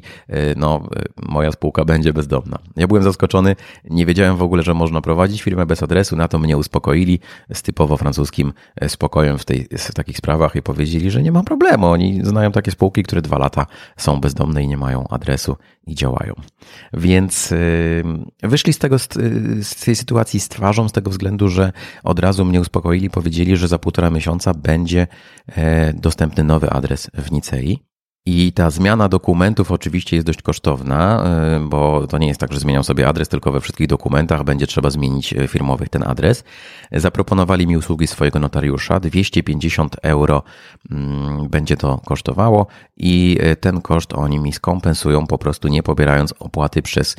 no, 0.56 0.88
moja 1.28 1.52
spółka 1.52 1.84
będzie 1.84 2.12
bezdomna. 2.12 2.58
Ja 2.76 2.86
byłem 2.86 3.02
zaskoczony, 3.02 3.56
nie 3.90 4.06
wiedziałem 4.06 4.36
w 4.36 4.42
ogóle, 4.42 4.62
że 4.62 4.74
można 4.74 5.00
prowadzić 5.00 5.42
firmę 5.42 5.66
bez 5.66 5.82
adresu. 5.82 6.16
Na 6.16 6.28
to 6.28 6.38
mnie 6.38 6.56
uspokoili 6.56 7.20
z 7.54 7.62
typowo 7.62 7.96
francuskim 7.96 8.52
spokojem 8.88 9.38
w, 9.38 9.44
tej, 9.44 9.68
w 9.78 9.94
takich 9.94 10.16
sprawach 10.16 10.56
i 10.56 10.62
powiedzieli, 10.62 11.10
że 11.10 11.22
nie 11.22 11.32
ma 11.32 11.42
problemu. 11.42 11.86
Oni 11.86 12.20
znają 12.24 12.39
mają 12.40 12.52
takie 12.52 12.70
spółki, 12.70 13.02
które 13.02 13.22
dwa 13.22 13.38
lata 13.38 13.66
są 13.96 14.20
bezdomne 14.20 14.62
i 14.62 14.68
nie 14.68 14.76
mają 14.76 15.08
adresu 15.08 15.56
i 15.86 15.94
działają. 15.94 16.34
Więc 16.92 17.52
y, 17.52 18.04
wyszli 18.42 18.72
z, 18.72 18.78
tego, 18.78 18.98
z 19.62 19.74
tej 19.84 19.96
sytuacji 19.96 20.40
z 20.40 20.48
twarzą, 20.48 20.88
z 20.88 20.92
tego 20.92 21.10
względu, 21.10 21.48
że 21.48 21.72
od 22.02 22.18
razu 22.18 22.44
mnie 22.44 22.60
uspokoili, 22.60 23.10
powiedzieli, 23.10 23.56
że 23.56 23.68
za 23.68 23.78
półtora 23.78 24.10
miesiąca 24.10 24.54
będzie 24.54 25.06
e, 25.48 25.92
dostępny 25.92 26.44
nowy 26.44 26.70
adres 26.70 27.10
w 27.14 27.32
Nicei. 27.32 27.89
I 28.26 28.52
ta 28.52 28.70
zmiana 28.70 29.08
dokumentów 29.08 29.72
oczywiście 29.72 30.16
jest 30.16 30.26
dość 30.26 30.42
kosztowna, 30.42 31.24
y, 31.56 31.68
bo 31.68 32.06
to 32.06 32.18
nie 32.18 32.28
jest 32.28 32.40
tak, 32.40 32.52
że 32.52 32.60
zmieniam 32.60 32.84
sobie 32.84 33.08
adres, 33.08 33.28
tylko 33.28 33.52
we 33.52 33.60
wszystkich 33.60 33.86
dokumentach 33.86 34.44
będzie 34.44 34.66
trzeba 34.66 34.90
zmienić 34.90 35.32
y, 35.32 35.48
firmowych 35.48 35.88
ten 35.88 36.02
adres. 36.02 36.44
Zaproponowali 36.92 37.66
mi 37.66 37.76
usługi 37.76 38.06
swojego 38.06 38.38
notariusza, 38.38 39.00
250 39.00 39.96
euro 40.02 40.42
mm, 40.90 41.48
będzie 41.48 41.76
to 41.76 41.98
kosztowało 42.06 42.66
i 42.96 43.38
y, 43.42 43.56
ten 43.56 43.80
koszt 43.80 44.12
oni 44.12 44.38
mi 44.38 44.52
skompensują 44.52 45.26
po 45.26 45.38
prostu 45.38 45.68
nie 45.68 45.82
pobierając 45.82 46.34
opłaty 46.38 46.82
przez 46.82 47.16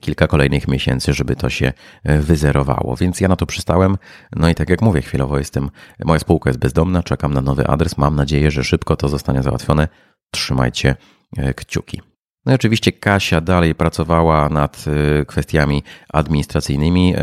kilka 0.00 0.26
kolejnych 0.26 0.68
miesięcy, 0.68 1.14
żeby 1.14 1.36
to 1.36 1.50
się 1.50 1.72
wyzerowało. 2.04 2.96
Więc 2.96 3.20
ja 3.20 3.28
na 3.28 3.36
to 3.36 3.46
przystałem. 3.46 3.96
No 4.36 4.48
i 4.48 4.54
tak 4.54 4.70
jak 4.70 4.82
mówię, 4.82 5.02
chwilowo 5.02 5.38
jestem, 5.38 5.70
moja 6.04 6.18
spółka 6.18 6.50
jest 6.50 6.60
bezdomna, 6.60 7.02
czekam 7.02 7.34
na 7.34 7.40
nowy 7.40 7.66
adres. 7.66 7.98
Mam 7.98 8.16
nadzieję, 8.16 8.50
że 8.50 8.64
szybko 8.64 8.96
to 8.96 9.08
zostanie 9.08 9.42
załatwione 9.42 9.88
trzymajcie 10.30 10.96
e, 11.36 11.54
kciuki. 11.54 12.02
No 12.46 12.52
i 12.52 12.54
oczywiście 12.54 12.92
Kasia 12.92 13.40
dalej 13.40 13.74
pracowała 13.74 14.48
nad 14.48 14.84
y, 15.20 15.24
kwestiami 15.26 15.82
administracyjnymi, 16.12 17.14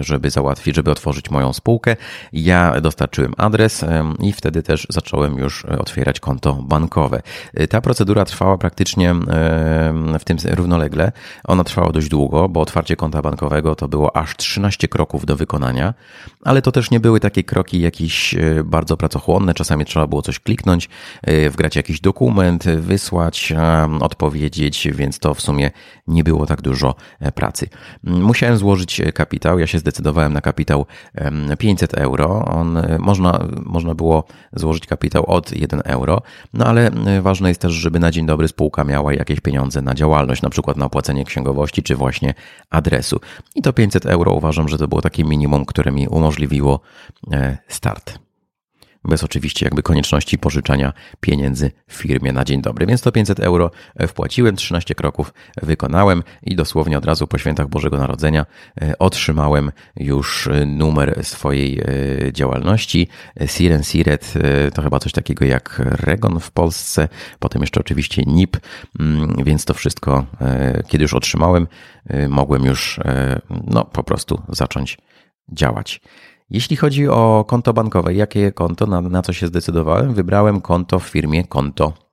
żeby 0.00 0.30
załatwić, 0.30 0.76
żeby 0.76 0.90
otworzyć 0.90 1.30
moją 1.30 1.52
spółkę. 1.52 1.96
Ja 2.32 2.80
dostarczyłem 2.80 3.32
adres 3.36 3.84
i 4.20 4.32
wtedy 4.32 4.62
też 4.62 4.86
zacząłem 4.90 5.38
już 5.38 5.64
otwierać 5.64 6.20
konto 6.20 6.54
bankowe. 6.54 7.22
Y, 7.60 7.68
ta 7.68 7.80
procedura 7.80 8.24
trwała 8.24 8.58
praktycznie 8.58 9.14
w 10.18 10.24
tym 10.24 10.36
równolegle. 10.50 11.12
Ona 11.44 11.64
trwała 11.64 11.92
dość 11.92 12.08
długo, 12.08 12.48
bo 12.48 12.60
otwarcie 12.60 12.96
konta 12.96 13.22
bankowego 13.22 13.74
to 13.74 13.88
było 13.88 14.16
aż 14.16 14.36
13 14.36 14.88
kroków 14.88 15.26
do 15.26 15.36
wykonania, 15.36 15.94
ale 16.44 16.62
to 16.62 16.72
też 16.72 16.90
nie 16.90 17.00
były 17.00 17.20
takie 17.20 17.44
kroki 17.44 17.80
jakieś 17.80 18.34
y, 18.34 18.64
bardzo 18.64 18.96
pracochłonne. 18.96 19.54
Czasami 19.54 19.84
trzeba 19.84 20.06
było 20.06 20.22
coś 20.22 20.40
kliknąć, 20.40 20.88
wgrać 21.50 21.76
jakiś 21.76 22.00
dokument, 22.00 22.64
wysłać 22.64 23.52
odpowiedź 24.00 24.27
powiedzieć, 24.28 24.88
więc 24.92 25.18
to 25.18 25.34
w 25.34 25.40
sumie 25.40 25.70
nie 26.06 26.24
było 26.24 26.46
tak 26.46 26.62
dużo 26.62 26.94
e, 27.20 27.32
pracy. 27.32 27.68
Musiałem 28.04 28.56
złożyć 28.56 29.00
e, 29.00 29.12
kapitał. 29.12 29.58
Ja 29.58 29.66
się 29.66 29.78
zdecydowałem 29.78 30.32
na 30.32 30.40
kapitał 30.40 30.86
500 31.58 31.94
euro. 31.94 32.44
On, 32.44 32.76
e, 32.76 32.98
można, 32.98 33.46
można 33.64 33.94
było 33.94 34.24
złożyć 34.52 34.86
kapitał 34.86 35.26
od 35.26 35.52
1 35.52 35.80
euro, 35.84 36.22
no 36.54 36.64
ale 36.64 36.90
ważne 37.22 37.48
jest 37.48 37.60
też, 37.60 37.72
żeby 37.72 37.98
na 37.98 38.10
dzień 38.10 38.26
dobry 38.26 38.48
spółka 38.48 38.84
miała 38.84 39.14
jakieś 39.14 39.40
pieniądze 39.40 39.82
na 39.82 39.94
działalność, 39.94 40.42
na 40.42 40.50
przykład 40.50 40.76
na 40.76 40.86
opłacenie 40.86 41.24
księgowości 41.24 41.82
czy 41.82 41.96
właśnie 41.96 42.34
adresu. 42.70 43.20
I 43.54 43.62
to 43.62 43.72
500 43.72 44.06
euro 44.06 44.32
uważam, 44.32 44.68
że 44.68 44.78
to 44.78 44.88
było 44.88 45.02
takie 45.02 45.24
minimum, 45.24 45.64
które 45.64 45.92
mi 45.92 46.08
umożliwiło 46.08 46.80
start 47.68 48.27
bez 49.04 49.24
oczywiście 49.24 49.66
jakby 49.66 49.82
konieczności 49.82 50.38
pożyczania 50.38 50.92
pieniędzy 51.20 51.70
firmie 51.90 52.32
na 52.32 52.44
dzień 52.44 52.62
dobry. 52.62 52.86
Więc 52.86 53.02
to 53.02 53.12
500 53.12 53.40
euro 53.40 53.70
wpłaciłem, 54.08 54.56
13 54.56 54.94
kroków 54.94 55.32
wykonałem 55.62 56.22
i 56.42 56.56
dosłownie 56.56 56.98
od 56.98 57.04
razu 57.04 57.26
po 57.26 57.38
świętach 57.38 57.68
Bożego 57.68 57.98
Narodzenia 57.98 58.46
e, 58.80 58.98
otrzymałem 58.98 59.72
już 59.96 60.48
numer 60.66 61.24
swojej 61.24 61.80
e, 61.80 61.84
działalności. 62.32 63.08
Siren 63.46 63.82
Siret 63.82 64.34
e, 64.36 64.70
to 64.70 64.82
chyba 64.82 64.98
coś 64.98 65.12
takiego 65.12 65.44
jak 65.44 65.82
Regon 65.84 66.40
w 66.40 66.50
Polsce, 66.50 67.08
potem 67.38 67.62
jeszcze 67.62 67.80
oczywiście 67.80 68.22
NIP, 68.26 68.56
mm, 69.00 69.44
więc 69.44 69.64
to 69.64 69.74
wszystko, 69.74 70.26
kiedy 70.88 71.02
już 71.02 71.14
otrzymałem, 71.14 71.66
mogłem 72.28 72.64
już 72.64 73.00
no, 73.66 73.84
po 73.84 74.02
prostu 74.02 74.42
zacząć 74.48 74.98
działać. 75.52 76.00
Jeśli 76.50 76.76
chodzi 76.76 77.08
o 77.08 77.44
konto 77.48 77.72
bankowe, 77.72 78.14
jakie 78.14 78.52
konto, 78.52 78.86
na, 78.86 79.00
na 79.00 79.22
co 79.22 79.32
się 79.32 79.46
zdecydowałem? 79.46 80.14
Wybrałem 80.14 80.60
konto 80.60 80.98
w 80.98 81.08
firmie 81.08 81.44
Konto 81.44 82.07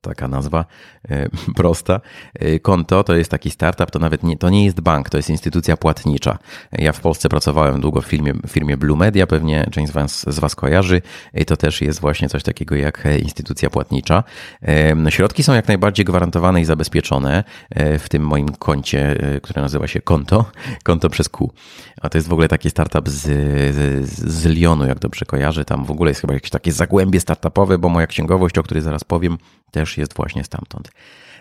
taka 0.00 0.28
nazwa 0.28 0.64
e, 1.08 1.28
prosta. 1.56 2.00
E, 2.34 2.58
konto 2.58 3.04
to 3.04 3.16
jest 3.16 3.30
taki 3.30 3.50
startup, 3.50 3.90
to 3.90 3.98
nawet 3.98 4.22
nie, 4.22 4.36
to 4.36 4.50
nie 4.50 4.64
jest 4.64 4.80
bank, 4.80 5.10
to 5.10 5.16
jest 5.16 5.30
instytucja 5.30 5.76
płatnicza. 5.76 6.38
Ja 6.72 6.92
w 6.92 7.00
Polsce 7.00 7.28
pracowałem 7.28 7.80
długo 7.80 8.00
w 8.00 8.06
firmie, 8.06 8.34
firmie 8.48 8.76
Blue 8.76 8.96
Media, 8.96 9.26
pewnie 9.26 9.66
część 9.70 9.88
z 9.88 9.94
was, 9.94 10.34
z 10.34 10.38
was 10.38 10.54
kojarzy. 10.54 11.02
E, 11.32 11.44
to 11.44 11.56
też 11.56 11.80
jest 11.80 12.00
właśnie 12.00 12.28
coś 12.28 12.42
takiego 12.42 12.74
jak 12.74 13.08
instytucja 13.22 13.70
płatnicza. 13.70 14.24
No, 14.96 15.10
środki 15.10 15.42
są 15.42 15.54
jak 15.54 15.68
najbardziej 15.68 16.04
gwarantowane 16.04 16.60
i 16.60 16.64
zabezpieczone 16.64 17.44
w 17.98 18.08
tym 18.08 18.26
moim 18.26 18.48
koncie, 18.48 19.16
które 19.42 19.62
nazywa 19.62 19.86
się 19.86 20.00
Konto, 20.00 20.44
Konto 20.82 21.10
przez 21.10 21.28
Q. 21.28 21.52
A 22.02 22.08
to 22.08 22.18
jest 22.18 22.28
w 22.28 22.32
ogóle 22.32 22.48
taki 22.48 22.70
startup 22.70 23.08
z, 23.08 23.22
z, 23.74 24.08
z 24.08 24.44
Lyonu, 24.46 24.86
jak 24.86 24.98
dobrze 24.98 25.24
kojarzę. 25.24 25.64
Tam 25.64 25.84
w 25.84 25.90
ogóle 25.90 26.10
jest 26.10 26.20
chyba 26.20 26.34
jakieś 26.34 26.50
takie 26.50 26.72
zagłębie 26.72 27.20
startupowe, 27.20 27.78
bo 27.78 27.88
moja 27.88 28.06
księgowość, 28.06 28.58
o 28.58 28.62
której 28.62 28.82
zaraz 28.82 29.04
powiem, 29.04 29.38
też 29.70 29.87
jest 29.96 30.14
właśnie 30.14 30.44
stamtąd. 30.44 30.90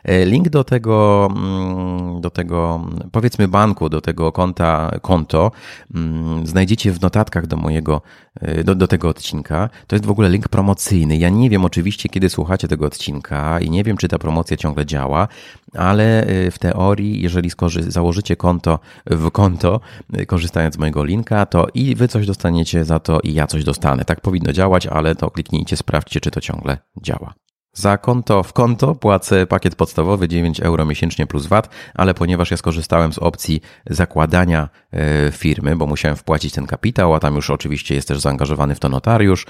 E, 0.03 0.25
link 0.25 0.49
do 0.49 0.63
tego, 0.63 1.27
mm, 1.35 2.21
do 2.21 2.29
tego, 2.29 2.85
powiedzmy 3.11 3.47
banku, 3.47 3.89
do 3.89 4.01
tego 4.01 4.31
konta, 4.31 4.91
konto 5.01 5.51
mm, 5.95 6.47
znajdziecie 6.47 6.91
w 6.91 7.01
notatkach 7.01 7.47
do 7.47 7.57
mojego, 7.57 8.01
e, 8.41 8.63
do, 8.63 8.75
do 8.75 8.87
tego 8.87 9.09
odcinka. 9.09 9.69
To 9.87 9.95
jest 9.95 10.05
w 10.05 10.11
ogóle 10.11 10.29
link 10.29 10.49
promocyjny. 10.49 11.17
Ja 11.17 11.29
nie 11.29 11.49
wiem 11.49 11.65
oczywiście, 11.65 12.09
kiedy 12.09 12.29
słuchacie 12.29 12.67
tego 12.67 12.85
odcinka 12.85 13.59
i 13.59 13.69
nie 13.69 13.83
wiem, 13.83 13.97
czy 13.97 14.07
ta 14.07 14.17
promocja 14.17 14.57
ciągle 14.57 14.85
działa, 14.85 15.27
ale 15.73 16.23
e, 16.23 16.51
w 16.51 16.59
teorii, 16.59 17.21
jeżeli 17.21 17.49
założycie 17.87 18.35
konto 18.35 18.79
w 19.05 19.31
konto, 19.31 19.79
korzystając 20.27 20.75
z 20.75 20.77
mojego 20.77 21.03
linka, 21.03 21.45
to 21.45 21.67
i 21.73 21.95
wy 21.95 22.07
coś 22.07 22.27
dostaniecie 22.27 22.85
za 22.85 22.99
to 22.99 23.19
i 23.19 23.33
ja 23.33 23.47
coś 23.47 23.63
dostanę. 23.63 24.05
Tak 24.05 24.21
powinno 24.21 24.53
działać, 24.53 24.87
ale 24.87 25.15
to 25.15 25.31
kliknijcie, 25.31 25.77
sprawdźcie, 25.77 26.19
czy 26.19 26.31
to 26.31 26.41
ciągle 26.41 26.77
działa. 27.01 27.46
Za 27.77 27.97
konto 27.97 28.43
w 28.43 28.53
konto 28.53 28.95
płacę 28.95 29.47
pakiet 29.47 29.75
podstawowy 29.75 30.27
9 30.27 30.59
euro 30.59 30.85
miesięcznie 30.85 31.27
plus 31.27 31.45
VAT, 31.45 31.69
ale 31.93 32.13
ponieważ 32.13 32.51
ja 32.51 32.57
skorzystałem 32.57 33.13
z 33.13 33.17
opcji 33.17 33.61
zakładania 33.89 34.69
e, 34.93 35.31
firmy, 35.31 35.75
bo 35.75 35.87
musiałem 35.87 36.17
wpłacić 36.17 36.53
ten 36.53 36.67
kapitał, 36.67 37.15
a 37.15 37.19
tam 37.19 37.35
już 37.35 37.49
oczywiście 37.49 37.95
jest 37.95 38.07
też 38.07 38.19
zaangażowany 38.19 38.75
w 38.75 38.79
to 38.79 38.89
notariusz, 38.89 39.45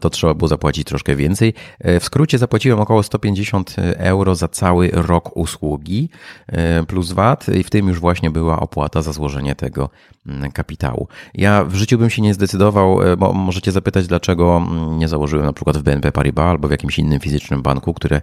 to 0.00 0.10
trzeba 0.10 0.34
było 0.34 0.48
zapłacić 0.48 0.86
troszkę 0.86 1.16
więcej. 1.16 1.54
E, 1.80 2.00
w 2.00 2.04
skrócie 2.04 2.38
zapłaciłem 2.38 2.80
około 2.80 3.02
150 3.02 3.76
euro 3.96 4.34
za 4.34 4.48
cały 4.48 4.90
rok 4.92 5.36
usługi 5.36 6.08
e, 6.46 6.84
plus 6.84 7.12
VAT 7.12 7.48
i 7.48 7.62
w 7.62 7.70
tym 7.70 7.88
już 7.88 8.00
właśnie 8.00 8.30
była 8.30 8.60
opłata 8.60 9.02
za 9.02 9.12
złożenie 9.12 9.54
tego 9.54 9.90
mm, 10.26 10.52
kapitału. 10.52 11.08
Ja 11.34 11.64
w 11.64 11.74
życiu 11.74 11.98
bym 11.98 12.10
się 12.10 12.22
nie 12.22 12.34
zdecydował, 12.34 12.98
bo 13.18 13.32
możecie 13.32 13.72
zapytać, 13.72 14.06
dlaczego 14.06 14.56
mm, 14.56 14.98
nie 14.98 15.08
założyłem 15.08 15.46
na 15.46 15.52
przykład 15.52 15.78
w 15.78 15.82
BNP 15.82 16.12
Paribas 16.12 16.46
albo 16.46 16.68
w 16.68 16.70
jakimś 16.70 16.98
innym 16.98 17.20
fizycznym 17.20 17.35
fizycznym 17.36 17.62
banku, 17.62 17.94
które 17.94 18.22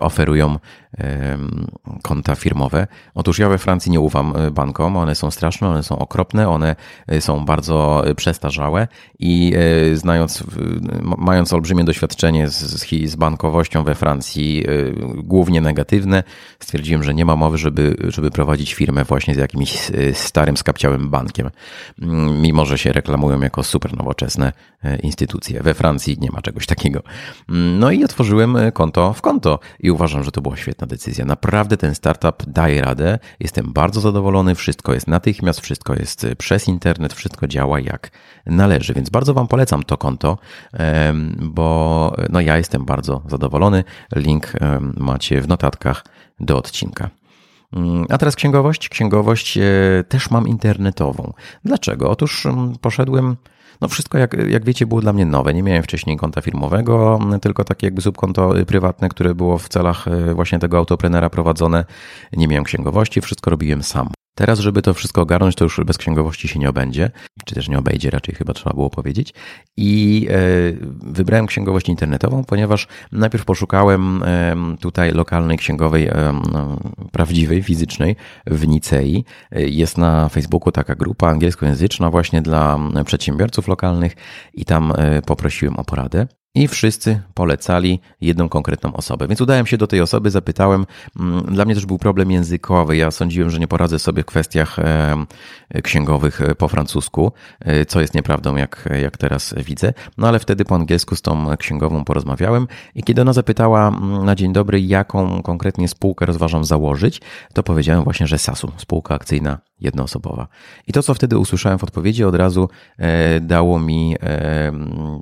oferują 0.00 0.58
konta 2.02 2.34
firmowe. 2.34 2.86
Otóż 3.14 3.38
ja 3.38 3.48
we 3.48 3.58
Francji 3.58 3.92
nie 3.92 4.00
ufam 4.00 4.36
e, 4.36 4.50
bankom, 4.50 4.96
one 4.96 5.14
są 5.14 5.30
straszne, 5.30 5.68
one 5.68 5.82
są 5.82 5.98
okropne, 5.98 6.48
one 6.48 6.76
e, 7.06 7.20
są 7.20 7.44
bardzo 7.44 8.06
e, 8.06 8.14
przestarzałe 8.14 8.88
i 9.18 9.52
znając, 9.94 10.44
mając 11.18 11.52
olbrzymie 11.52 11.84
doświadczenie 11.84 12.48
z, 12.48 12.86
z 13.10 13.16
bankowością 13.16 13.84
we 13.84 13.94
Francji, 13.94 14.64
głównie 15.16 15.60
negatywne, 15.60 16.22
stwierdziłem, 16.60 17.02
że 17.02 17.14
nie 17.14 17.24
ma 17.24 17.36
mowy, 17.36 17.58
żeby, 17.58 17.96
żeby 18.08 18.30
prowadzić 18.30 18.74
firmę 18.74 19.04
właśnie 19.04 19.34
z 19.34 19.38
jakimś 19.38 19.90
starym, 20.12 20.56
skapciałym 20.56 21.10
bankiem, 21.10 21.50
mimo 22.40 22.66
że 22.66 22.78
się 22.78 22.92
reklamują 22.92 23.40
jako 23.40 23.62
super 23.62 23.96
nowoczesne 23.96 24.52
instytucje. 25.02 25.62
We 25.62 25.74
Francji 25.74 26.16
nie 26.20 26.30
ma 26.30 26.42
czegoś 26.42 26.66
takiego. 26.66 27.02
No 27.78 27.90
i 27.90 28.04
otworzyłem 28.04 28.56
konto 28.72 29.12
w 29.12 29.22
konto 29.22 29.58
i 29.80 29.90
uważam, 29.90 30.24
że 30.24 30.30
to 30.30 30.40
była 30.40 30.56
świetna 30.56 30.85
decyzja. 30.86 31.24
Naprawdę 31.24 31.76
ten 31.76 31.94
startup 31.94 32.42
daje 32.46 32.82
radę. 32.82 33.18
Jestem 33.40 33.72
bardzo 33.72 34.00
zadowolony. 34.00 34.54
Wszystko 34.54 34.94
jest 34.94 35.08
natychmiast, 35.08 35.60
wszystko 35.60 35.94
jest 35.94 36.24
y, 36.24 36.36
przez 36.36 36.68
internet, 36.68 37.14
wszystko 37.14 37.46
działa 37.46 37.80
jak 37.80 38.10
należy. 38.46 38.94
Więc 38.94 39.10
bardzo 39.10 39.34
Wam 39.34 39.48
polecam 39.48 39.82
to 39.82 39.96
konto, 39.96 40.38
bo 41.40 42.16
no 42.30 42.40
ja 42.40 42.56
jestem 42.56 42.84
bardzo 42.84 43.22
zadowolony. 43.28 43.84
Link 44.16 44.52
macie 44.96 45.40
w 45.40 45.48
notatkach 45.48 46.04
do 46.40 46.58
odcinka. 46.58 47.10
Mm, 47.72 48.06
a 48.08 48.18
teraz 48.18 48.36
księgowość. 48.36 48.88
Księgowość 48.88 49.58
e, 49.58 49.62
też 50.08 50.30
mam 50.30 50.48
internetową. 50.48 51.32
Dlaczego? 51.64 52.10
Otóż 52.10 52.46
mm, 52.46 52.78
poszedłem 52.80 53.36
no 53.80 53.88
wszystko, 53.88 54.18
jak, 54.18 54.36
jak 54.48 54.64
wiecie, 54.64 54.86
było 54.86 55.00
dla 55.00 55.12
mnie 55.12 55.26
nowe. 55.26 55.54
Nie 55.54 55.62
miałem 55.62 55.82
wcześniej 55.82 56.16
konta 56.16 56.42
firmowego, 56.42 57.18
tylko 57.42 57.64
takie 57.64 57.86
jakby 57.86 58.02
subkonto 58.02 58.52
prywatne, 58.66 59.08
które 59.08 59.34
było 59.34 59.58
w 59.58 59.68
celach 59.68 60.08
e, 60.08 60.34
właśnie 60.34 60.58
tego 60.58 60.78
autoprenera 60.78 61.30
prowadzone. 61.30 61.84
Nie 62.32 62.48
miałem 62.48 62.64
księgowości, 62.64 63.20
wszystko 63.20 63.50
robiłem 63.50 63.82
sam. 63.82 64.15
Teraz, 64.36 64.58
żeby 64.58 64.82
to 64.82 64.94
wszystko 64.94 65.22
ogarnąć, 65.22 65.54
to 65.54 65.64
już 65.64 65.80
bez 65.86 65.98
księgowości 65.98 66.48
się 66.48 66.58
nie 66.58 66.68
obędzie, 66.68 67.10
czy 67.44 67.54
też 67.54 67.68
nie 67.68 67.78
obejdzie, 67.78 68.10
raczej 68.10 68.34
chyba 68.34 68.52
trzeba 68.52 68.74
było 68.74 68.90
powiedzieć. 68.90 69.34
I 69.76 70.26
e, 70.30 70.36
wybrałem 71.12 71.46
księgowość 71.46 71.88
internetową, 71.88 72.44
ponieważ 72.44 72.88
najpierw 73.12 73.44
poszukałem 73.44 74.24
tutaj 74.80 75.12
lokalnej 75.12 75.58
księgowej, 75.58 76.10
prawdziwej, 77.12 77.62
fizycznej 77.62 78.16
w 78.46 78.68
Nicei. 78.68 79.24
Jest 79.52 79.98
na 79.98 80.28
Facebooku 80.28 80.72
taka 80.72 80.94
grupa 80.94 81.28
angielskojęzyczna 81.28 82.10
właśnie 82.10 82.42
dla 82.42 82.78
przedsiębiorców 83.04 83.68
lokalnych 83.68 84.16
i 84.54 84.64
tam 84.64 84.92
e, 84.96 85.22
poprosiłem 85.22 85.76
o 85.76 85.84
poradę 85.84 86.26
i 86.56 86.68
wszyscy 86.68 87.20
polecali 87.34 88.00
jedną 88.20 88.48
konkretną 88.48 88.92
osobę. 88.92 89.28
Więc 89.28 89.40
udałem 89.40 89.66
się 89.66 89.76
do 89.76 89.86
tej 89.86 90.00
osoby, 90.00 90.30
zapytałem. 90.30 90.86
Mm, 91.20 91.44
dla 91.44 91.64
mnie 91.64 91.74
też 91.74 91.86
był 91.86 91.98
problem 91.98 92.30
językowy. 92.30 92.96
Ja 92.96 93.10
sądziłem, 93.10 93.50
że 93.50 93.58
nie 93.58 93.68
poradzę 93.68 93.98
sobie 93.98 94.22
w 94.22 94.26
kwestiach 94.26 94.76
księgowych 95.82 96.40
e, 96.40 96.54
po 96.54 96.68
francusku, 96.68 97.32
e, 97.60 97.84
co 97.84 98.00
jest 98.00 98.14
nieprawdą, 98.14 98.56
jak, 98.56 98.88
jak 99.02 99.16
teraz 99.16 99.54
widzę. 99.56 99.92
No 100.18 100.28
ale 100.28 100.38
wtedy 100.38 100.64
po 100.64 100.74
angielsku 100.74 101.16
z 101.16 101.22
tą 101.22 101.56
księgową 101.56 102.04
porozmawiałem 102.04 102.66
i 102.94 103.02
kiedy 103.02 103.22
ona 103.22 103.32
zapytała 103.32 103.88
mm, 103.88 104.24
na 104.24 104.34
dzień 104.34 104.52
dobry, 104.52 104.80
jaką 104.80 105.42
konkretnie 105.42 105.88
spółkę 105.88 106.26
rozważam 106.26 106.64
założyć, 106.64 107.20
to 107.54 107.62
powiedziałem 107.62 108.04
właśnie, 108.04 108.26
że 108.26 108.38
SASU, 108.38 108.72
spółka 108.76 109.14
akcyjna 109.14 109.58
jednoosobowa. 109.80 110.48
I 110.86 110.92
to, 110.92 111.02
co 111.02 111.14
wtedy 111.14 111.38
usłyszałem 111.38 111.78
w 111.78 111.84
odpowiedzi, 111.84 112.24
od 112.24 112.34
razu 112.34 112.68
e, 112.98 113.40
dało 113.40 113.78
mi 113.78 114.16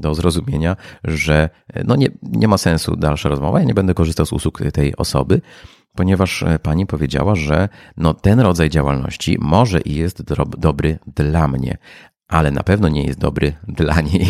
do 0.00 0.14
zrozumienia, 0.14 0.76
że 1.04 1.50
e, 1.73 1.84
no 1.84 1.96
nie, 1.96 2.08
nie 2.23 2.49
ma 2.49 2.58
sensu 2.58 2.96
dalsza 2.96 3.28
rozmowa, 3.28 3.61
ja 3.61 3.64
nie 3.64 3.75
będę 3.75 3.94
korzystał 3.94 4.26
z 4.26 4.32
usług 4.32 4.62
tej 4.73 4.96
osoby, 4.96 5.40
ponieważ 5.94 6.42
e, 6.42 6.58
pani 6.58 6.87
powiedziała, 6.87 7.34
że 7.34 7.68
no 7.96 8.14
ten 8.14 8.40
rodzaj 8.40 8.70
działalności 8.70 9.37
może 9.40 9.80
i 9.80 9.94
jest 9.94 10.23
dobry 10.58 10.99
dla 11.16 11.49
mnie, 11.49 11.78
ale 12.28 12.50
na 12.50 12.62
pewno 12.62 12.88
nie 12.88 13.04
jest 13.04 13.19
dobry 13.19 13.52
dla 13.69 14.00
niej. 14.00 14.26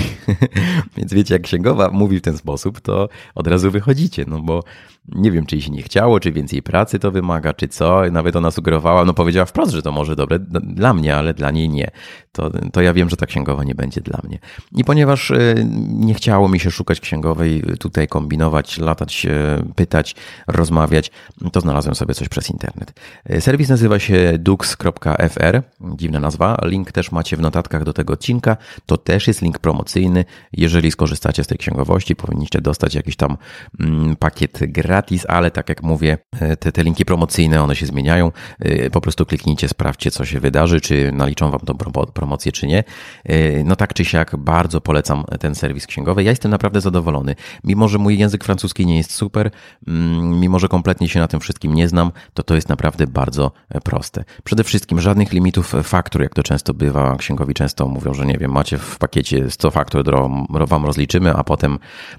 Więc 0.97 1.15
wiecie, 1.15 1.35
jak 1.35 1.43
księgowa 1.43 1.91
mówi 1.91 2.19
w 2.19 2.23
ten 2.23 2.39
sposób, 2.39 2.81
to 2.81 3.09
od 3.35 3.47
razu 3.47 3.71
wychodzicie, 3.71 4.25
no 4.29 4.41
bo 4.41 4.63
nie 5.09 5.31
wiem, 5.31 5.47
czy 5.47 5.57
jej 5.57 5.63
się 5.63 5.71
nie 5.71 5.83
chciało, 5.83 6.21
czy 6.21 6.33
więcej 6.33 6.63
pracy 6.63 6.99
to 6.99 7.11
wymaga, 7.11 7.53
czy 7.53 7.69
co. 7.69 8.03
Nawet 8.11 8.37
ona 8.37 8.51
sugerowała, 8.51 9.05
no 9.05 9.15
powiedziała 9.15 9.47
wprost, 9.47 9.73
że 9.73 9.83
to 9.83 9.93
może 9.93 10.17
dobre 10.17 10.39
dla 10.39 10.95
mnie, 10.95 11.17
ale 11.17 11.35
dla 11.35 11.51
niej 11.51 11.69
nie. 11.69 11.91
To, 12.35 12.51
to 12.73 12.83
ja 12.83 12.93
wiem, 12.93 13.11
że 13.11 13.17
ta 13.17 13.27
księgowa 13.27 13.65
nie 13.65 13.75
będzie 13.75 14.01
dla 14.01 14.21
mnie. 14.25 14.39
I 14.73 14.85
ponieważ 14.85 15.31
e, 15.31 15.55
nie 15.89 16.15
chciało 16.15 16.49
mi 16.49 16.61
się 16.61 16.71
szukać 16.71 17.01
księgowej, 17.01 17.63
tutaj 17.81 18.09
kombinować, 18.09 18.79
latać, 18.79 19.27
pytać, 19.75 20.15
rozmawiać, 20.47 21.11
to 21.53 21.61
znalazłem 21.61 21.95
sobie 21.95 22.15
coś 22.15 22.29
przez 22.29 22.51
internet. 22.51 23.01
E, 23.25 23.41
serwis 23.41 23.69
nazywa 23.69 23.99
się 23.99 24.39
dux.fr, 24.39 25.63
dziwna 25.97 26.21
nazwa. 26.21 26.57
Link 26.65 26.93
też 26.93 27.13
macie 27.13 27.37
w 27.37 27.41
notatkach 27.41 27.85
do 27.85 27.93
tego 27.93 28.13
odcinka. 28.13 28.57
To 28.87 28.97
też 28.97 29.27
jest 29.27 29.43
link 29.43 29.59
promocyjny. 29.59 30.25
Jeżeli 30.53 30.91
skorzystacie 30.91 31.45
z 31.45 31.47
tej 31.47 31.59
księgowości, 31.59 32.17
powinniście 32.17 32.61
dostać 32.61 32.95
jakiś 32.95 33.17
tam 33.17 33.37
mm, 33.81 34.17
pakiet 34.17 34.59
gra 34.61 34.95
gratis, 34.95 35.27
ale 35.29 35.51
tak 35.51 35.69
jak 35.69 35.83
mówię, 35.83 36.19
e, 36.41 36.57
te, 36.57 36.73
te 36.73 36.83
linki 36.83 37.05
promocyjne, 37.05 37.63
one 37.63 37.77
się 37.77 37.87
zmieniają. 37.87 38.33
E, 38.61 38.91
po 38.91 39.01
prostu 39.01 39.27
kliknijcie, 39.27 39.69
sprawdźcie, 39.69 40.11
co 40.11 40.25
się 40.25 40.41
wydarzy, 40.41 40.81
czy 40.81 41.13
naliczą 41.13 41.51
Wam 41.51 41.61
tą 41.61 41.75
promocję, 42.25 42.53
czy 42.53 42.67
nie. 42.67 42.85
E, 43.25 43.65
no 43.65 43.77
tak 43.77 43.95
czy 43.95 44.05
siak, 44.05 44.37
bardzo 44.37 44.81
polecam 44.81 45.25
ten 45.41 45.55
serwis 45.55 45.87
księgowy. 45.87 46.23
Ja 46.23 46.31
jestem 46.31 46.51
naprawdę 46.51 46.81
zadowolony. 46.81 47.35
Mimo, 47.65 47.89
że 47.89 47.99
mój 47.99 48.19
język 48.19 48.45
francuski 48.45 48.87
nie 48.87 48.97
jest 48.97 49.13
super, 49.13 49.51
mm, 49.87 50.41
mimo, 50.41 50.59
że 50.59 50.69
kompletnie 50.69 51.09
się 51.09 51.21
na 51.21 51.29
tym 51.29 51.41
wszystkim 51.41 51.75
nie 51.75 51.89
znam, 51.89 52.13
to 52.35 52.43
to 52.43 52.55
jest 52.55 52.69
naprawdę 52.69 53.07
bardzo 53.07 53.53
proste. 53.85 54.25
Przede 54.45 54.65
wszystkim 54.65 55.01
żadnych 55.01 55.33
limitów 55.33 55.75
faktur, 55.83 56.23
jak 56.23 56.35
to 56.35 56.43
często 56.43 56.75
bywa. 56.75 57.17
Księgowi 57.17 57.55
często 57.55 57.89
mówią, 57.89 58.15
że 58.15 58.27
nie 58.27 58.39
wiem, 58.39 58.53
macie 58.53 58.79
w 58.79 58.99
pakiecie 58.99 59.51
100 59.51 59.71
faktur, 59.71 60.05
Wam 60.51 60.85
rozliczymy, 60.85 61.35
a 61.35 61.45
potem, 61.45 61.79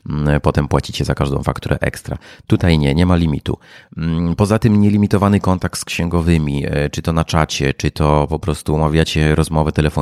mm, 0.09 0.41
potem 0.41 0.67
płacicie 0.67 1.05
za 1.05 1.15
każdą 1.15 1.43
fakturę 1.43 1.77
ekstra. 1.81 2.17
Tutaj 2.47 2.77
nie, 2.79 2.95
nie 2.95 3.05
ma 3.05 3.15
limitu. 3.15 3.57
Mm, 3.97 4.35
poza 4.35 4.59
tym 4.59 4.81
nielimitowany 4.81 5.39
kontakt 5.39 5.79
z 5.79 5.85
księgowymi, 5.85 6.65
e, 6.65 6.89
czy 6.89 7.01
to 7.01 7.13
na 7.13 7.23
czacie, 7.23 7.73
czy 7.73 7.91
to 7.91 8.27
po 8.29 8.39
prostu 8.39 8.73
umawiacie 8.73 9.35
rozmowę 9.35 9.71
telefoniczną 9.71 9.94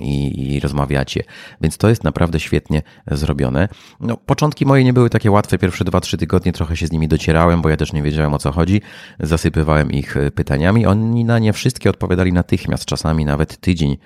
i, 0.00 0.54
i 0.54 0.60
rozmawiacie. 0.60 1.22
Więc 1.60 1.76
to 1.76 1.88
jest 1.88 2.04
naprawdę 2.04 2.40
świetnie 2.40 2.82
zrobione. 3.10 3.68
No, 4.00 4.16
początki 4.16 4.66
moje 4.66 4.84
nie 4.84 4.92
były 4.92 5.10
takie 5.10 5.30
łatwe. 5.30 5.58
Pierwsze 5.58 5.84
2-3 5.84 6.18
tygodnie 6.18 6.52
trochę 6.52 6.76
się 6.76 6.86
z 6.86 6.92
nimi 6.92 7.08
docierałem, 7.08 7.62
bo 7.62 7.68
ja 7.68 7.76
też 7.76 7.92
nie 7.92 8.02
wiedziałem 8.02 8.34
o 8.34 8.38
co 8.38 8.52
chodzi. 8.52 8.80
Zasypywałem 9.20 9.90
ich 9.92 10.16
e, 10.16 10.30
pytaniami. 10.30 10.86
Oni 10.86 11.24
na 11.24 11.38
nie 11.38 11.52
wszystkie 11.52 11.90
odpowiadali 11.90 12.32
natychmiast, 12.32 12.84
czasami 12.84 13.24
nawet 13.24 13.56
tydzień 13.56 13.96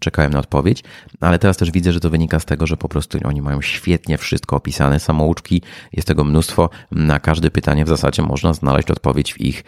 czekałem 0.00 0.32
na 0.32 0.38
odpowiedź, 0.38 0.84
ale 1.20 1.38
teraz 1.38 1.56
też 1.56 1.70
widzę, 1.70 1.92
że 1.92 2.00
to 2.00 2.10
wynika 2.10 2.40
z 2.40 2.44
tego, 2.44 2.66
że 2.66 2.76
po 2.76 2.88
prostu 2.88 3.18
oni 3.24 3.42
mają 3.42 3.62
świetnie 3.62 4.18
wszystko 4.18 4.56
opisane, 4.56 5.00
samouczki, 5.00 5.62
jest 5.92 6.08
tego 6.08 6.24
mnóstwo. 6.24 6.70
Na 6.90 7.20
każde 7.20 7.50
pytanie 7.50 7.84
w 7.84 7.88
zasadzie 7.88 8.22
można 8.22 8.52
znaleźć 8.52 8.90
odpowiedź 8.90 9.34
w 9.34 9.40
ich 9.40 9.64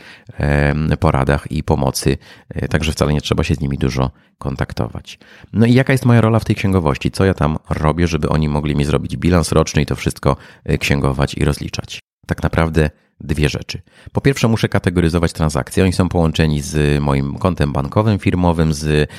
poradach 1.00 1.50
i 1.50 1.62
pomocy, 1.62 2.18
e, 2.48 2.68
także 2.68 2.92
wcale 2.92 3.12
nie 3.12 3.20
trzeba 3.20 3.44
się 3.44 3.54
z 3.54 3.60
nimi 3.60 3.78
dużo 3.78 4.10
kontaktować. 4.38 5.18
No 5.52 5.66
i 5.66 5.74
jaka 5.74 5.92
jest 5.92 6.04
moja 6.04 6.20
rola 6.20 6.38
w 6.38 6.44
tej 6.44 6.56
księgowości? 6.56 7.10
Co 7.10 7.24
ja 7.24 7.34
tam 7.34 7.58
robię, 7.70 8.06
żeby 8.06 8.28
oni 8.28 8.48
mogli 8.48 8.76
mi 8.76 8.84
zrobić 8.84 9.16
bilans 9.16 9.52
roczny 9.52 9.82
i 9.82 9.86
to 9.86 9.96
wszystko 9.96 10.36
e, 10.64 10.78
księgować 10.78 11.34
i 11.34 11.44
rozliczać? 11.44 12.00
Tak 12.26 12.42
naprawdę 12.42 12.90
dwie 13.22 13.48
rzeczy. 13.48 13.82
Po 14.12 14.20
pierwsze, 14.20 14.48
muszę 14.48 14.68
kategoryzować 14.68 15.32
transakcje. 15.32 15.82
Oni 15.82 15.92
są 15.92 16.08
połączeni 16.08 16.60
z 16.60 17.02
moim 17.02 17.38
kontem 17.38 17.72
bankowym, 17.72 18.18
firmowym, 18.18 18.74
z 18.74 19.10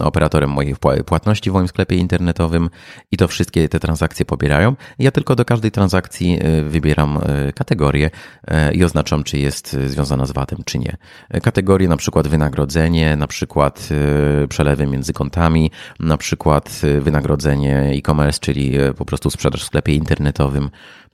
operatorem 0.00 0.50
moich 0.50 0.76
płatności 1.06 1.50
w 1.50 1.52
moim 1.52 1.68
sklepie 1.68 1.96
internetowym 1.96 2.70
i 3.12 3.16
to 3.16 3.28
wszystkie 3.28 3.68
te 3.68 3.80
transakcje 3.80 4.24
pobierają. 4.24 4.76
Ja 4.98 5.10
tylko 5.10 5.36
do 5.36 5.44
każdej 5.44 5.70
transakcji 5.70 6.38
wybieram 6.64 7.18
kategorię 7.54 8.10
i 8.72 8.84
oznaczam, 8.84 9.24
czy 9.24 9.38
jest 9.38 9.72
związana 9.86 10.26
z 10.26 10.32
VAT-em, 10.32 10.58
czy 10.64 10.78
nie. 10.78 10.96
Kategorie 11.42 11.88
na 11.88 11.96
przykład 11.96 12.28
wynagrodzenie, 12.28 13.16
na 13.16 13.26
przykład 13.26 13.88
przelewy 14.48 14.86
między 14.86 15.12
kontami, 15.12 15.70
na 16.00 16.16
przykład 16.16 16.80
wynagrodzenie 17.00 17.92
e-commerce, 17.94 18.40
czyli 18.40 18.72
po 18.96 19.04
prostu 19.04 19.30
sprzedaż 19.30 19.62
w 19.62 19.66
sklepie 19.66 19.94
internetowym 19.94 20.70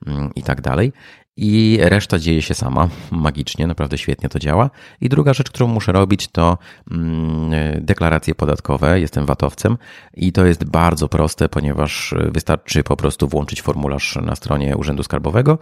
mm, 0.07 0.29
i 0.35 0.43
tak 0.43 0.61
dalej. 0.61 0.93
I 1.37 1.79
reszta 1.81 2.19
dzieje 2.19 2.41
się 2.41 2.53
sama, 2.53 2.89
magicznie, 3.11 3.67
naprawdę 3.67 3.97
świetnie 3.97 4.29
to 4.29 4.39
działa. 4.39 4.69
I 5.01 5.09
druga 5.09 5.33
rzecz, 5.33 5.49
którą 5.49 5.67
muszę 5.67 5.91
robić, 5.91 6.27
to 6.27 6.57
mm, 6.91 7.51
deklaracje 7.85 8.35
podatkowe. 8.35 8.99
Jestem 8.99 9.25
VAT-owcem 9.25 9.77
i 10.13 10.31
to 10.31 10.45
jest 10.45 10.63
bardzo 10.63 11.09
proste, 11.09 11.49
ponieważ 11.49 12.15
wystarczy 12.31 12.83
po 12.83 12.97
prostu 12.97 13.27
włączyć 13.27 13.61
formularz 13.61 14.15
na 14.15 14.35
stronie 14.35 14.77
Urzędu 14.77 15.03
Skarbowego 15.03 15.57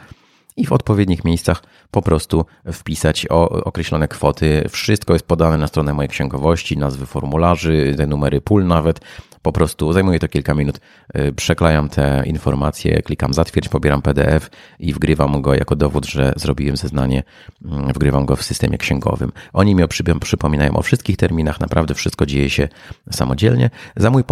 i 0.57 0.65
w 0.65 0.71
odpowiednich 0.71 1.25
miejscach 1.25 1.63
po 1.91 2.01
prostu 2.01 2.45
wpisać 2.71 3.27
o 3.29 3.49
określone 3.49 4.07
kwoty. 4.07 4.65
Wszystko 4.69 5.13
jest 5.13 5.25
podane 5.25 5.57
na 5.57 5.67
stronę 5.67 5.93
mojej 5.93 6.09
księgowości, 6.09 6.77
nazwy 6.77 7.05
formularzy, 7.05 7.93
te 7.97 8.07
numery 8.07 8.41
pól 8.41 8.67
nawet. 8.67 8.99
Po 9.41 9.51
prostu 9.51 9.93
zajmuje 9.93 10.19
to 10.19 10.27
kilka 10.27 10.53
minut, 10.53 10.79
y, 11.15 11.33
przeklejam 11.33 11.89
te 11.89 12.23
informacje, 12.25 13.01
klikam 13.01 13.33
zatwierdź, 13.33 13.69
pobieram 13.69 14.01
PDF 14.01 14.49
i 14.79 14.93
wgrywam 14.93 15.41
go 15.41 15.53
jako 15.53 15.75
dowód, 15.75 16.05
że 16.05 16.33
zrobiłem 16.35 16.77
zeznanie, 16.77 17.23
mm, 17.65 17.93
wgrywam 17.93 18.25
go 18.25 18.35
w 18.35 18.43
systemie 18.43 18.77
księgowym. 18.77 19.31
Oni 19.53 19.75
mi 19.75 19.83
przypominają 20.21 20.73
o 20.73 20.81
wszystkich 20.81 21.17
terminach, 21.17 21.59
naprawdę 21.59 21.93
wszystko 21.93 22.25
dzieje 22.25 22.49
się 22.49 22.67
samodzielnie. 23.11 23.69
Za 23.95 24.09
mój 24.09 24.23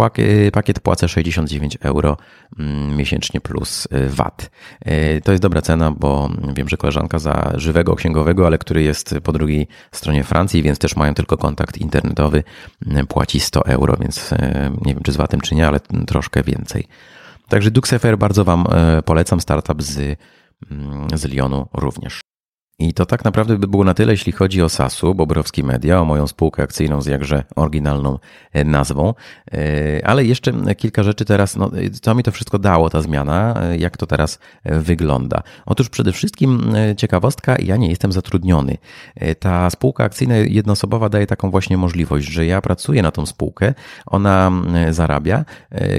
pakiet 0.52 0.80
płacę 0.80 1.08
69 1.08 1.78
euro 1.80 2.16
mm, 2.58 2.96
miesięcznie 2.96 3.40
plus 3.40 3.88
y, 3.92 4.08
VAT. 4.08 4.50
Y, 4.86 5.20
to 5.24 5.32
jest 5.32 5.42
dobra 5.42 5.62
cena, 5.62 5.90
bo 5.90 6.30
wiem, 6.54 6.68
że 6.68 6.76
koleżanka 6.76 7.18
za 7.18 7.52
żywego 7.54 7.96
księgowego, 7.96 8.46
ale 8.46 8.58
który 8.58 8.82
jest 8.82 9.14
po 9.22 9.32
drugiej 9.32 9.68
stronie 9.92 10.24
Francji, 10.24 10.62
więc 10.62 10.78
też 10.78 10.96
mają 10.96 11.14
tylko 11.14 11.36
kontakt 11.36 11.78
internetowy, 11.78 12.42
płaci 13.08 13.40
100 13.40 13.66
euro, 13.66 13.96
więc 14.00 14.34
nie 14.84 14.94
wiem, 15.00 15.04
czy 15.04 15.12
z 15.12 15.16
VAT-em, 15.16 15.40
czy 15.40 15.54
nie, 15.54 15.68
ale 15.68 15.80
troszkę 16.06 16.42
więcej. 16.42 16.88
Także 17.48 17.70
Duxefer 17.70 18.18
bardzo 18.18 18.44
Wam 18.44 18.64
e, 18.70 19.02
polecam, 19.02 19.40
startup 19.40 19.82
z, 19.82 20.18
mm, 20.70 21.08
z 21.14 21.24
Lyonu 21.24 21.68
również. 21.72 22.20
I 22.80 22.94
to 22.94 23.06
tak 23.06 23.24
naprawdę 23.24 23.58
by 23.58 23.68
było 23.68 23.84
na 23.84 23.94
tyle, 23.94 24.12
jeśli 24.12 24.32
chodzi 24.32 24.62
o 24.62 24.68
Sasu, 24.68 25.14
Bobrowski 25.14 25.64
Media, 25.64 26.00
o 26.00 26.04
moją 26.04 26.26
spółkę 26.26 26.62
akcyjną 26.62 27.02
z 27.02 27.06
jakże 27.06 27.44
oryginalną 27.56 28.18
e, 28.52 28.64
nazwą. 28.64 29.14
E, 29.52 30.06
ale 30.06 30.24
jeszcze 30.24 30.52
kilka 30.74 31.02
rzeczy 31.02 31.24
teraz, 31.24 31.56
no, 31.56 31.70
co 32.02 32.14
mi 32.14 32.22
to 32.22 32.32
wszystko 32.32 32.58
dało, 32.58 32.90
ta 32.90 33.02
zmiana, 33.02 33.54
e, 33.62 33.76
jak 33.76 33.96
to 33.96 34.06
teraz 34.06 34.38
wygląda. 34.64 35.42
Otóż 35.66 35.88
przede 35.88 36.12
wszystkim 36.12 36.72
ciekawostka, 36.96 37.56
ja 37.58 37.76
nie 37.76 37.88
jestem 37.88 38.12
zatrudniony. 38.12 38.76
Ta 39.38 39.70
spółka 39.70 40.04
akcyjna 40.04 40.36
jednoosobowa 40.36 41.08
daje 41.08 41.26
taką 41.26 41.50
właśnie 41.50 41.76
możliwość, 41.76 42.26
że 42.26 42.46
ja 42.46 42.60
pracuję 42.60 43.02
na 43.02 43.10
tą 43.10 43.26
spółkę, 43.26 43.74
ona 44.06 44.52
zarabia, 44.90 45.44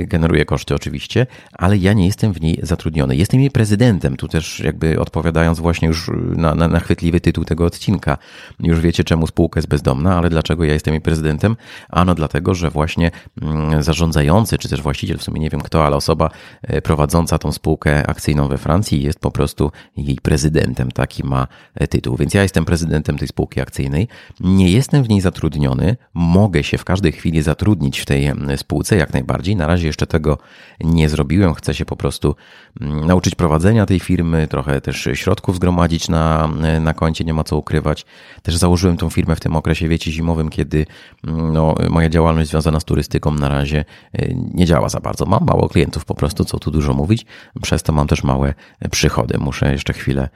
generuje 0.02 0.46
koszty 0.46 0.76
oczywiście, 0.76 1.28
ale 1.54 1.78
ja 1.78 1.94
nie 1.94 2.06
jestem 2.06 2.34
w 2.34 2.42
niej 2.42 2.60
zatrudniony. 2.64 3.16
Jestem 3.16 3.40
jej 3.40 3.52
prezydentem, 3.52 4.18
tu 4.18 4.28
też 4.28 4.60
jakby 4.60 5.00
odpowiadając 5.00 5.60
właśnie 5.60 5.88
już 5.88 6.12
na, 6.36 6.56
na 6.56 6.71
na 6.72 6.80
chwytliwy 6.80 7.22
tytuł 7.22 7.46
tego 7.46 7.66
odcinka. 7.66 8.18
Już 8.60 8.80
wiecie, 8.80 9.04
czemu 9.04 9.28
spółka 9.28 9.58
jest 9.58 9.68
bezdomna, 9.68 10.18
ale 10.18 10.30
dlaczego 10.30 10.64
ja 10.64 10.74
jestem 10.74 10.94
jej 10.94 11.02
prezydentem? 11.02 11.56
Ano 11.90 12.16
dlatego, 12.16 12.54
że 12.54 12.70
właśnie 12.70 13.12
mm, 13.42 13.84
zarządzający, 13.84 14.58
czy 14.58 14.70
też 14.70 14.82
właściciel, 14.82 15.18
w 15.18 15.24
sumie 15.24 15.40
nie 15.40 15.50
wiem 15.50 15.62
kto, 15.62 15.86
ale 15.86 15.96
osoba 15.96 16.30
e, 16.62 16.82
prowadząca 16.82 17.38
tą 17.38 17.52
spółkę 17.52 18.08
akcyjną 18.08 18.48
we 18.48 18.58
Francji 18.58 19.04
jest 19.04 19.20
po 19.20 19.32
prostu 19.32 19.72
jej 19.98 20.16
prezydentem. 20.16 20.92
Taki 20.92 21.24
ma 21.24 21.48
e, 21.76 21.88
tytuł. 21.88 22.18
Więc 22.18 22.34
ja 22.34 22.44
jestem 22.44 22.66
prezydentem 22.66 23.18
tej 23.18 23.28
spółki 23.28 23.62
akcyjnej. 23.62 24.08
Nie 24.40 24.72
jestem 24.72 25.04
w 25.04 25.10
niej 25.10 25.22
zatrudniony. 25.22 25.98
Mogę 26.14 26.64
się 26.64 26.78
w 26.78 26.86
każdej 26.86 27.12
chwili 27.12 27.42
zatrudnić 27.42 28.00
w 28.00 28.06
tej 28.06 28.32
spółce, 28.58 28.96
jak 28.96 29.14
najbardziej. 29.14 29.56
Na 29.56 29.68
razie 29.68 29.88
jeszcze 29.88 30.08
tego 30.08 30.38
nie 30.80 31.10
zrobiłem. 31.10 31.54
Chcę 31.54 31.74
się 31.74 31.86
po 31.86 31.96
prostu 31.96 32.36
mm, 32.82 33.08
nauczyć 33.08 33.36
prowadzenia 33.36 33.86
tej 33.86 34.00
firmy, 34.00 34.48
trochę 34.48 34.82
też 34.82 35.10
środków 35.14 35.56
zgromadzić 35.56 36.10
na 36.10 36.50
na 36.80 36.94
koncie, 36.94 37.24
nie 37.24 37.34
ma 37.34 37.44
co 37.44 37.58
ukrywać. 37.58 38.06
Też 38.44 38.56
założyłem 38.56 38.98
tą 38.98 39.10
firmę 39.10 39.36
w 39.36 39.40
tym 39.40 39.56
okresie, 39.56 39.88
wiecie, 39.88 40.12
zimowym, 40.12 40.50
kiedy 40.50 40.86
mm, 41.28 41.54
no, 41.54 41.76
moja 41.90 42.10
działalność 42.10 42.50
związana 42.50 42.80
z 42.80 42.86
turystyką 42.86 43.32
na 43.32 43.50
razie 43.50 43.86
e, 44.14 44.34
nie 44.54 44.66
działa 44.66 44.90
za 44.90 45.00
bardzo. 45.00 45.26
Mam 45.26 45.46
mało 45.46 45.70
klientów 45.70 46.06
po 46.06 46.16
prostu, 46.16 46.46
co 46.46 46.60
tu 46.60 46.72
dużo 46.72 46.94
mówić, 46.94 47.26
przez 47.62 47.84
to 47.84 47.94
mam 47.94 48.08
też 48.08 48.24
małe 48.24 48.54
przychody. 48.92 49.38
Muszę 49.38 49.72
jeszcze 49.72 49.94
chwilę 49.94 50.30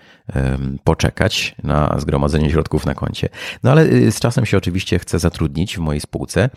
poczekać 0.83 1.55
na 1.63 1.95
zgromadzenie 1.99 2.49
środków 2.49 2.85
na 2.85 2.95
koncie. 2.95 3.29
No 3.63 3.71
ale 3.71 3.83
y, 3.83 4.11
z 4.11 4.19
czasem 4.19 4.45
się 4.45 4.57
oczywiście 4.57 4.99
chcę 4.99 5.19
zatrudnić 5.19 5.77
w 5.77 5.79
mojej 5.79 6.01
spółce. 6.01 6.49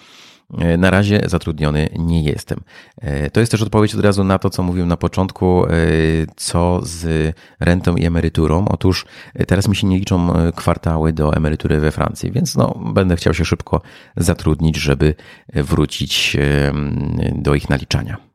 E, 0.55 0.77
na 0.77 0.91
razie 0.91 1.21
zatrudniony 1.27 1.89
nie 1.99 2.23
jestem. 2.23 2.61
E, 3.01 3.31
to 3.31 3.41
jest 3.41 3.53
też 3.53 3.63
odpowiedź 3.63 3.95
od 3.95 4.01
razu 4.01 4.25
na 4.25 4.39
to, 4.39 4.51
co 4.51 4.63
mówiłem 4.63 4.89
na 4.89 4.97
początku, 4.97 5.67
e, 5.67 5.71
co 6.37 6.81
z 6.83 7.35
rentą 7.61 7.97
i 7.97 8.05
emeryturą. 8.05 8.65
Otóż 8.69 9.07
teraz 9.47 9.69
mi 9.69 9.77
się 9.77 9.87
nie 9.87 9.99
liczą 9.99 10.33
kwartały 10.57 11.13
do 11.13 11.35
emerytury 11.35 11.81
we 11.81 11.91
Francji, 11.91 12.33
więc 12.33 12.57
no, 12.57 12.81
będę 12.95 13.17
chciał 13.17 13.35
się 13.35 13.45
szybko 13.45 13.81
zatrudnić, 14.17 14.77
żeby 14.77 15.15
wrócić 15.55 16.37
do 17.33 17.55
ich 17.55 17.71
naliczania. 17.71 18.28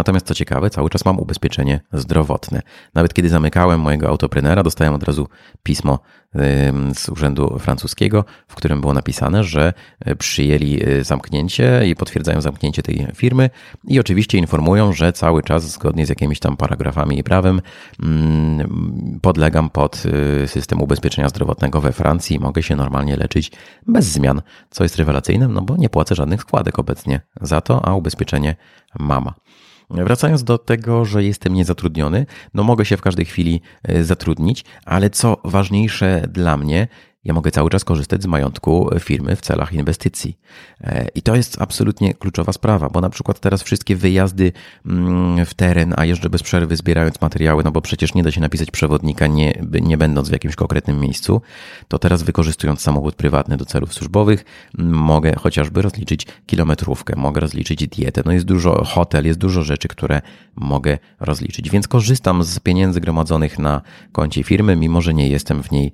Natomiast 0.00 0.26
co 0.26 0.34
ciekawe, 0.34 0.70
cały 0.70 0.90
czas 0.90 1.04
mam 1.04 1.18
ubezpieczenie 1.18 1.80
zdrowotne. 1.92 2.62
Nawet 2.94 3.14
kiedy 3.14 3.28
zamykałem 3.28 3.80
mojego 3.80 4.08
autoprenera, 4.08 4.62
dostałem 4.62 4.94
od 4.94 5.02
razu 5.02 5.28
pismo 5.62 5.98
z 6.94 7.08
urzędu 7.08 7.58
francuskiego, 7.58 8.24
w 8.48 8.54
którym 8.54 8.80
było 8.80 8.94
napisane, 8.94 9.44
że 9.44 9.72
e, 10.00 10.16
przyjęli 10.16 10.82
e, 10.84 11.04
zamknięcie 11.04 11.82
i 11.86 11.94
potwierdzają 11.94 12.40
zamknięcie 12.40 12.82
tej 12.82 13.06
firmy 13.14 13.50
i 13.84 14.00
oczywiście 14.00 14.38
informują, 14.38 14.92
że 14.92 15.12
cały 15.12 15.42
czas 15.42 15.70
zgodnie 15.70 16.06
z 16.06 16.08
jakimiś 16.08 16.40
tam 16.40 16.56
paragrafami 16.56 17.18
i 17.18 17.24
prawem 17.24 17.60
podlegam 19.22 19.70
pod 19.70 20.02
e, 20.42 20.48
system 20.48 20.82
ubezpieczenia 20.82 21.28
zdrowotnego 21.28 21.80
we 21.80 21.92
Francji 21.92 22.36
i 22.36 22.40
mogę 22.40 22.62
się 22.62 22.76
normalnie 22.76 23.16
leczyć 23.16 23.52
bez 23.86 24.04
zmian, 24.04 24.42
co 24.70 24.82
jest 24.82 24.96
rewelacyjne, 24.96 25.48
no 25.48 25.62
bo 25.62 25.76
nie 25.76 25.88
płacę 25.88 26.14
żadnych 26.14 26.40
składek 26.40 26.78
obecnie 26.78 27.20
za 27.40 27.60
to, 27.60 27.88
a 27.88 27.94
ubezpieczenie 27.94 28.56
mama. 28.98 29.34
Wracając 29.90 30.44
do 30.44 30.58
tego, 30.58 31.04
że 31.04 31.24
jestem 31.24 31.54
niezatrudniony, 31.54 32.26
no 32.54 32.62
mogę 32.62 32.84
się 32.84 32.96
w 32.96 33.02
każdej 33.02 33.24
chwili 33.24 33.60
e, 33.82 34.04
zatrudnić, 34.04 34.64
ale 34.84 35.10
co 35.10 35.36
ważniejsze 35.44 36.22
dla 36.28 36.56
mnie, 36.56 36.88
ja 37.24 37.34
mogę 37.34 37.50
cały 37.50 37.70
czas 37.70 37.84
korzystać 37.84 38.22
z 38.22 38.26
majątku 38.26 38.90
firmy 39.00 39.36
w 39.36 39.40
celach 39.40 39.72
inwestycji. 39.72 40.38
E, 40.80 41.08
I 41.14 41.22
to 41.22 41.36
jest 41.36 41.62
absolutnie 41.62 42.14
kluczowa 42.14 42.52
sprawa, 42.52 42.88
bo 42.88 43.00
na 43.00 43.10
przykład 43.10 43.40
teraz 43.40 43.62
wszystkie 43.62 43.96
wyjazdy 43.96 44.52
mm, 44.86 45.46
w 45.46 45.54
teren, 45.54 45.94
a 45.96 46.04
jeżdżę 46.04 46.30
bez 46.30 46.42
przerwy 46.42 46.76
zbierając 46.76 47.20
materiały, 47.20 47.64
no 47.64 47.70
bo 47.70 47.80
przecież 47.80 48.14
nie 48.14 48.22
da 48.22 48.30
się 48.30 48.40
napisać 48.40 48.70
przewodnika 48.70 49.26
nie, 49.26 49.62
nie 49.80 49.98
będąc 49.98 50.28
w 50.28 50.32
jakimś 50.32 50.56
konkretnym 50.56 51.00
miejscu, 51.00 51.42
to 51.88 51.98
teraz 51.98 52.22
wykorzystując 52.22 52.80
samochód 52.80 53.14
prywatny 53.14 53.56
do 53.56 53.64
celów 53.64 53.94
służbowych, 53.94 54.44
mogę 54.78 55.34
chociażby 55.34 55.82
rozliczyć 55.82 56.26
kilometrówkę, 56.46 57.16
mogę 57.16 57.40
rozliczyć 57.40 57.88
dietę, 57.88 58.22
no 58.24 58.32
jest 58.32 58.46
dużo 58.46 58.84
hotel, 58.84 59.26
jest 59.26 59.38
dużo 59.38 59.62
rzeczy, 59.62 59.88
które 59.88 60.22
mogę 60.56 60.98
rozliczyć, 61.20 61.70
więc 61.70 61.88
korzystam 61.88 62.44
z 62.44 62.58
pieniędzy 62.58 63.00
gromadzonych 63.00 63.58
na 63.58 63.80
koncie 64.12 64.42
firmy, 64.42 64.76
mimo 64.76 65.02
że 65.02 65.14
nie 65.14 65.28
jestem 65.28 65.62
w 65.62 65.70
niej 65.70 65.92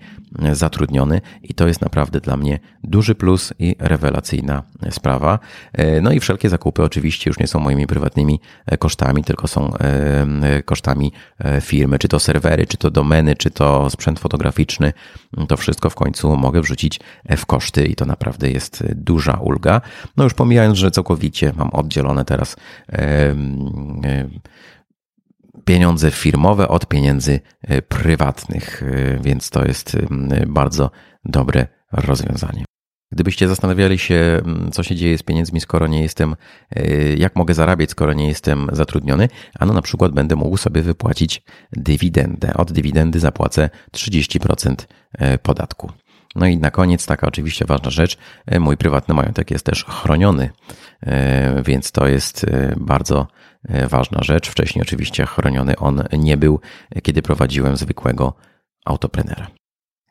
zatrudniony 0.52 1.15
i 1.42 1.54
to 1.54 1.68
jest 1.68 1.80
naprawdę 1.80 2.20
dla 2.20 2.36
mnie 2.36 2.58
duży 2.84 3.14
plus 3.14 3.52
i 3.58 3.76
rewelacyjna 3.78 4.62
sprawa. 4.90 5.38
E, 5.72 6.00
no 6.00 6.12
i 6.12 6.20
wszelkie 6.20 6.48
zakupy 6.48 6.82
oczywiście 6.82 7.30
już 7.30 7.38
nie 7.38 7.46
są 7.46 7.60
moimi 7.60 7.86
prywatnymi 7.86 8.40
e, 8.66 8.78
kosztami, 8.78 9.24
tylko 9.24 9.48
są 9.48 9.76
e, 9.76 10.62
kosztami 10.62 11.12
firmy, 11.60 11.98
czy 11.98 12.08
to 12.08 12.20
serwery, 12.20 12.66
czy 12.66 12.76
to 12.76 12.90
domeny, 12.90 13.36
czy 13.36 13.50
to 13.50 13.90
sprzęt 13.90 14.18
fotograficzny. 14.18 14.92
To 15.48 15.56
wszystko 15.56 15.90
w 15.90 15.94
końcu 15.94 16.36
mogę 16.36 16.60
wrzucić 16.60 17.00
w 17.36 17.46
koszty 17.46 17.84
i 17.84 17.94
to 17.94 18.06
naprawdę 18.06 18.50
jest 18.50 18.84
duża 18.94 19.32
ulga. 19.32 19.80
No 20.16 20.24
już 20.24 20.34
pomijając, 20.34 20.78
że 20.78 20.90
całkowicie 20.90 21.52
mam 21.56 21.70
oddzielone 21.70 22.24
teraz 22.24 22.56
pieniądze 25.64 26.10
firmowe 26.10 26.68
od 26.68 26.86
pieniędzy 26.86 27.40
e, 27.62 27.82
prywatnych, 27.82 28.82
e, 28.82 29.18
więc 29.22 29.50
to 29.50 29.64
jest 29.64 29.96
bardzo 30.46 30.90
dobre 31.24 31.66
rozwiązanie. 31.92 32.64
Gdybyście 33.12 33.48
zastanawiali 33.48 33.98
się, 33.98 34.40
co 34.72 34.82
się 34.82 34.96
dzieje 34.96 35.18
z 35.18 35.22
pieniędzmi, 35.22 35.60
skoro 35.60 35.86
nie 35.86 36.02
jestem, 36.02 36.36
jak 37.16 37.36
mogę 37.36 37.54
zarabiać, 37.54 37.90
skoro 37.90 38.12
nie 38.12 38.28
jestem 38.28 38.68
zatrudniony, 38.72 39.28
ano 39.58 39.72
na 39.72 39.82
przykład 39.82 40.12
będę 40.12 40.36
mógł 40.36 40.56
sobie 40.56 40.82
wypłacić 40.82 41.42
dywidendę. 41.72 42.54
Od 42.54 42.72
dywidendy 42.72 43.20
zapłacę 43.20 43.70
30% 43.92 44.74
podatku. 45.42 45.92
No 46.36 46.46
i 46.46 46.58
na 46.58 46.70
koniec 46.70 47.06
taka 47.06 47.26
oczywiście 47.26 47.64
ważna 47.64 47.90
rzecz, 47.90 48.18
e, 48.46 48.60
mój 48.60 48.76
prywatny 48.76 49.14
majątek 49.14 49.50
jest 49.50 49.64
też 49.64 49.84
chroniony, 49.84 50.50
e, 51.00 51.62
więc 51.62 51.92
to 51.92 52.06
jest 52.06 52.44
e, 52.44 52.74
bardzo 52.76 53.26
ważna 53.88 54.22
rzecz. 54.22 54.48
Wcześniej 54.48 54.82
oczywiście 54.82 55.26
chroniony 55.26 55.76
on 55.76 56.02
nie 56.12 56.36
był, 56.36 56.60
kiedy 57.02 57.22
prowadziłem 57.22 57.76
zwykłego 57.76 58.34
autoprenera. 58.84 59.46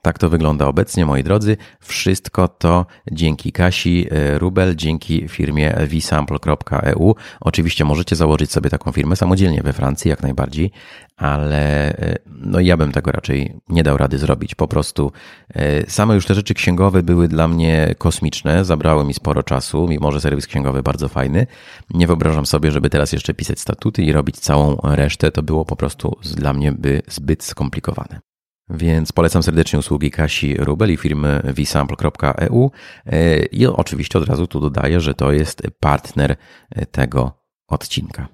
Tak 0.05 0.19
to 0.19 0.29
wygląda 0.29 0.67
obecnie, 0.67 1.05
moi 1.05 1.23
drodzy. 1.23 1.57
Wszystko 1.79 2.47
to 2.47 2.85
dzięki 3.11 3.51
Kasi 3.51 4.07
e, 4.11 4.39
Rubel, 4.39 4.75
dzięki 4.75 5.27
firmie 5.27 5.75
vsample.eu. 5.89 7.15
Oczywiście 7.41 7.85
możecie 7.85 8.15
założyć 8.15 8.51
sobie 8.51 8.69
taką 8.69 8.91
firmę 8.91 9.15
samodzielnie 9.15 9.61
we 9.61 9.73
Francji, 9.73 10.09
jak 10.09 10.23
najbardziej, 10.23 10.71
ale 11.17 11.89
e, 11.97 12.15
no 12.27 12.59
ja 12.59 12.77
bym 12.77 12.91
tego 12.91 13.11
raczej 13.11 13.59
nie 13.69 13.83
dał 13.83 13.97
rady 13.97 14.17
zrobić. 14.17 14.55
Po 14.55 14.67
prostu 14.67 15.11
e, 15.49 15.91
same 15.91 16.15
już 16.15 16.25
te 16.25 16.33
rzeczy 16.33 16.53
księgowe 16.53 17.03
były 17.03 17.27
dla 17.27 17.47
mnie 17.47 17.95
kosmiczne, 17.97 18.65
zabrały 18.65 19.05
mi 19.05 19.13
sporo 19.13 19.43
czasu, 19.43 19.87
mimo 19.87 20.11
że 20.11 20.21
serwis 20.21 20.47
księgowy 20.47 20.83
bardzo 20.83 21.09
fajny. 21.09 21.47
Nie 21.93 22.07
wyobrażam 22.07 22.45
sobie, 22.45 22.71
żeby 22.71 22.89
teraz 22.89 23.11
jeszcze 23.11 23.33
pisać 23.33 23.59
statuty 23.59 24.03
i 24.03 24.11
robić 24.11 24.39
całą 24.39 24.77
resztę. 24.83 25.31
To 25.31 25.43
było 25.43 25.65
po 25.65 25.75
prostu 25.75 26.17
dla 26.35 26.53
mnie 26.53 26.71
by 26.71 27.01
zbyt 27.07 27.43
skomplikowane. 27.43 28.24
Więc 28.69 29.11
polecam 29.11 29.43
serdecznie 29.43 29.79
usługi 29.79 30.11
Kasi 30.11 30.55
Rubel 30.57 30.91
i 30.91 30.97
firmy 30.97 31.53
vsample.eu 31.55 32.71
i 33.51 33.67
oczywiście 33.67 34.19
od 34.19 34.27
razu 34.27 34.47
tu 34.47 34.59
dodaję, 34.59 34.99
że 34.99 35.13
to 35.13 35.31
jest 35.31 35.61
partner 35.79 36.35
tego 36.91 37.31
odcinka. 37.67 38.27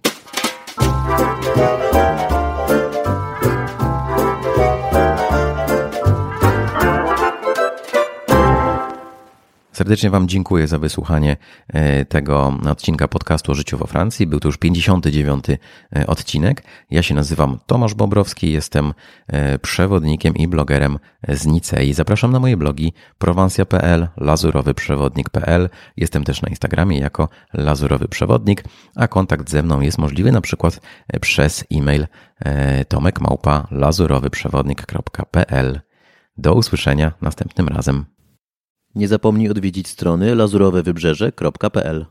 Serdecznie 9.82 10.10
Wam 10.10 10.28
dziękuję 10.28 10.67
za 10.67 10.80
wysłuchanie 10.80 11.38
e, 11.67 12.06
tego 12.06 12.58
odcinka 12.70 13.08
podcastu 13.08 13.52
o 13.52 13.56
życiu 13.56 13.78
we 13.78 13.88
Francji. 13.88 14.28
Był 14.28 14.39
to 14.39 14.48
już 14.48 14.58
59 14.58 15.46
e, 15.50 15.58
odcinek. 16.08 16.63
Ja 16.91 17.04
się 17.04 17.15
nazywam 17.15 17.60
Tomasz 17.65 17.94
Bobrowski, 17.94 18.52
jestem 18.52 18.94
e, 19.28 19.60
przewodnikiem 19.60 20.36
i 20.36 20.48
blogerem 20.48 21.00
z 21.30 21.46
Nicei. 21.46 21.94
Zapraszam 21.94 22.32
na 22.32 22.39
moje 22.39 22.58
blogi 22.58 22.94
prowansja.pl, 23.17 24.08
lazurowyprzewodnik.pl. 24.17 25.70
Jestem 25.98 26.24
też 26.24 26.41
na 26.41 26.50
Instagramie 26.50 27.00
jako 27.00 27.30
Lazurowy 27.54 28.08
Przewodnik, 28.08 28.63
a 28.96 29.08
kontakt 29.08 29.50
ze 29.50 29.63
mną 29.63 29.82
jest 29.82 29.98
możliwy 29.98 30.32
na 30.32 30.41
przykład 30.41 30.80
przez 31.22 31.65
e-mail 31.74 32.08
tomekmałpa 32.88 33.67
lazurowyprzewodnik.pl. 33.72 35.82
Do 36.38 36.54
usłyszenia 36.54 37.12
następnym 37.22 37.67
razem. 37.67 38.20
Nie 38.95 39.08
zapomnij 39.08 39.49
odwiedzić 39.49 39.88
strony 39.88 40.36
lazurowewybrzeże.pl 40.36 42.06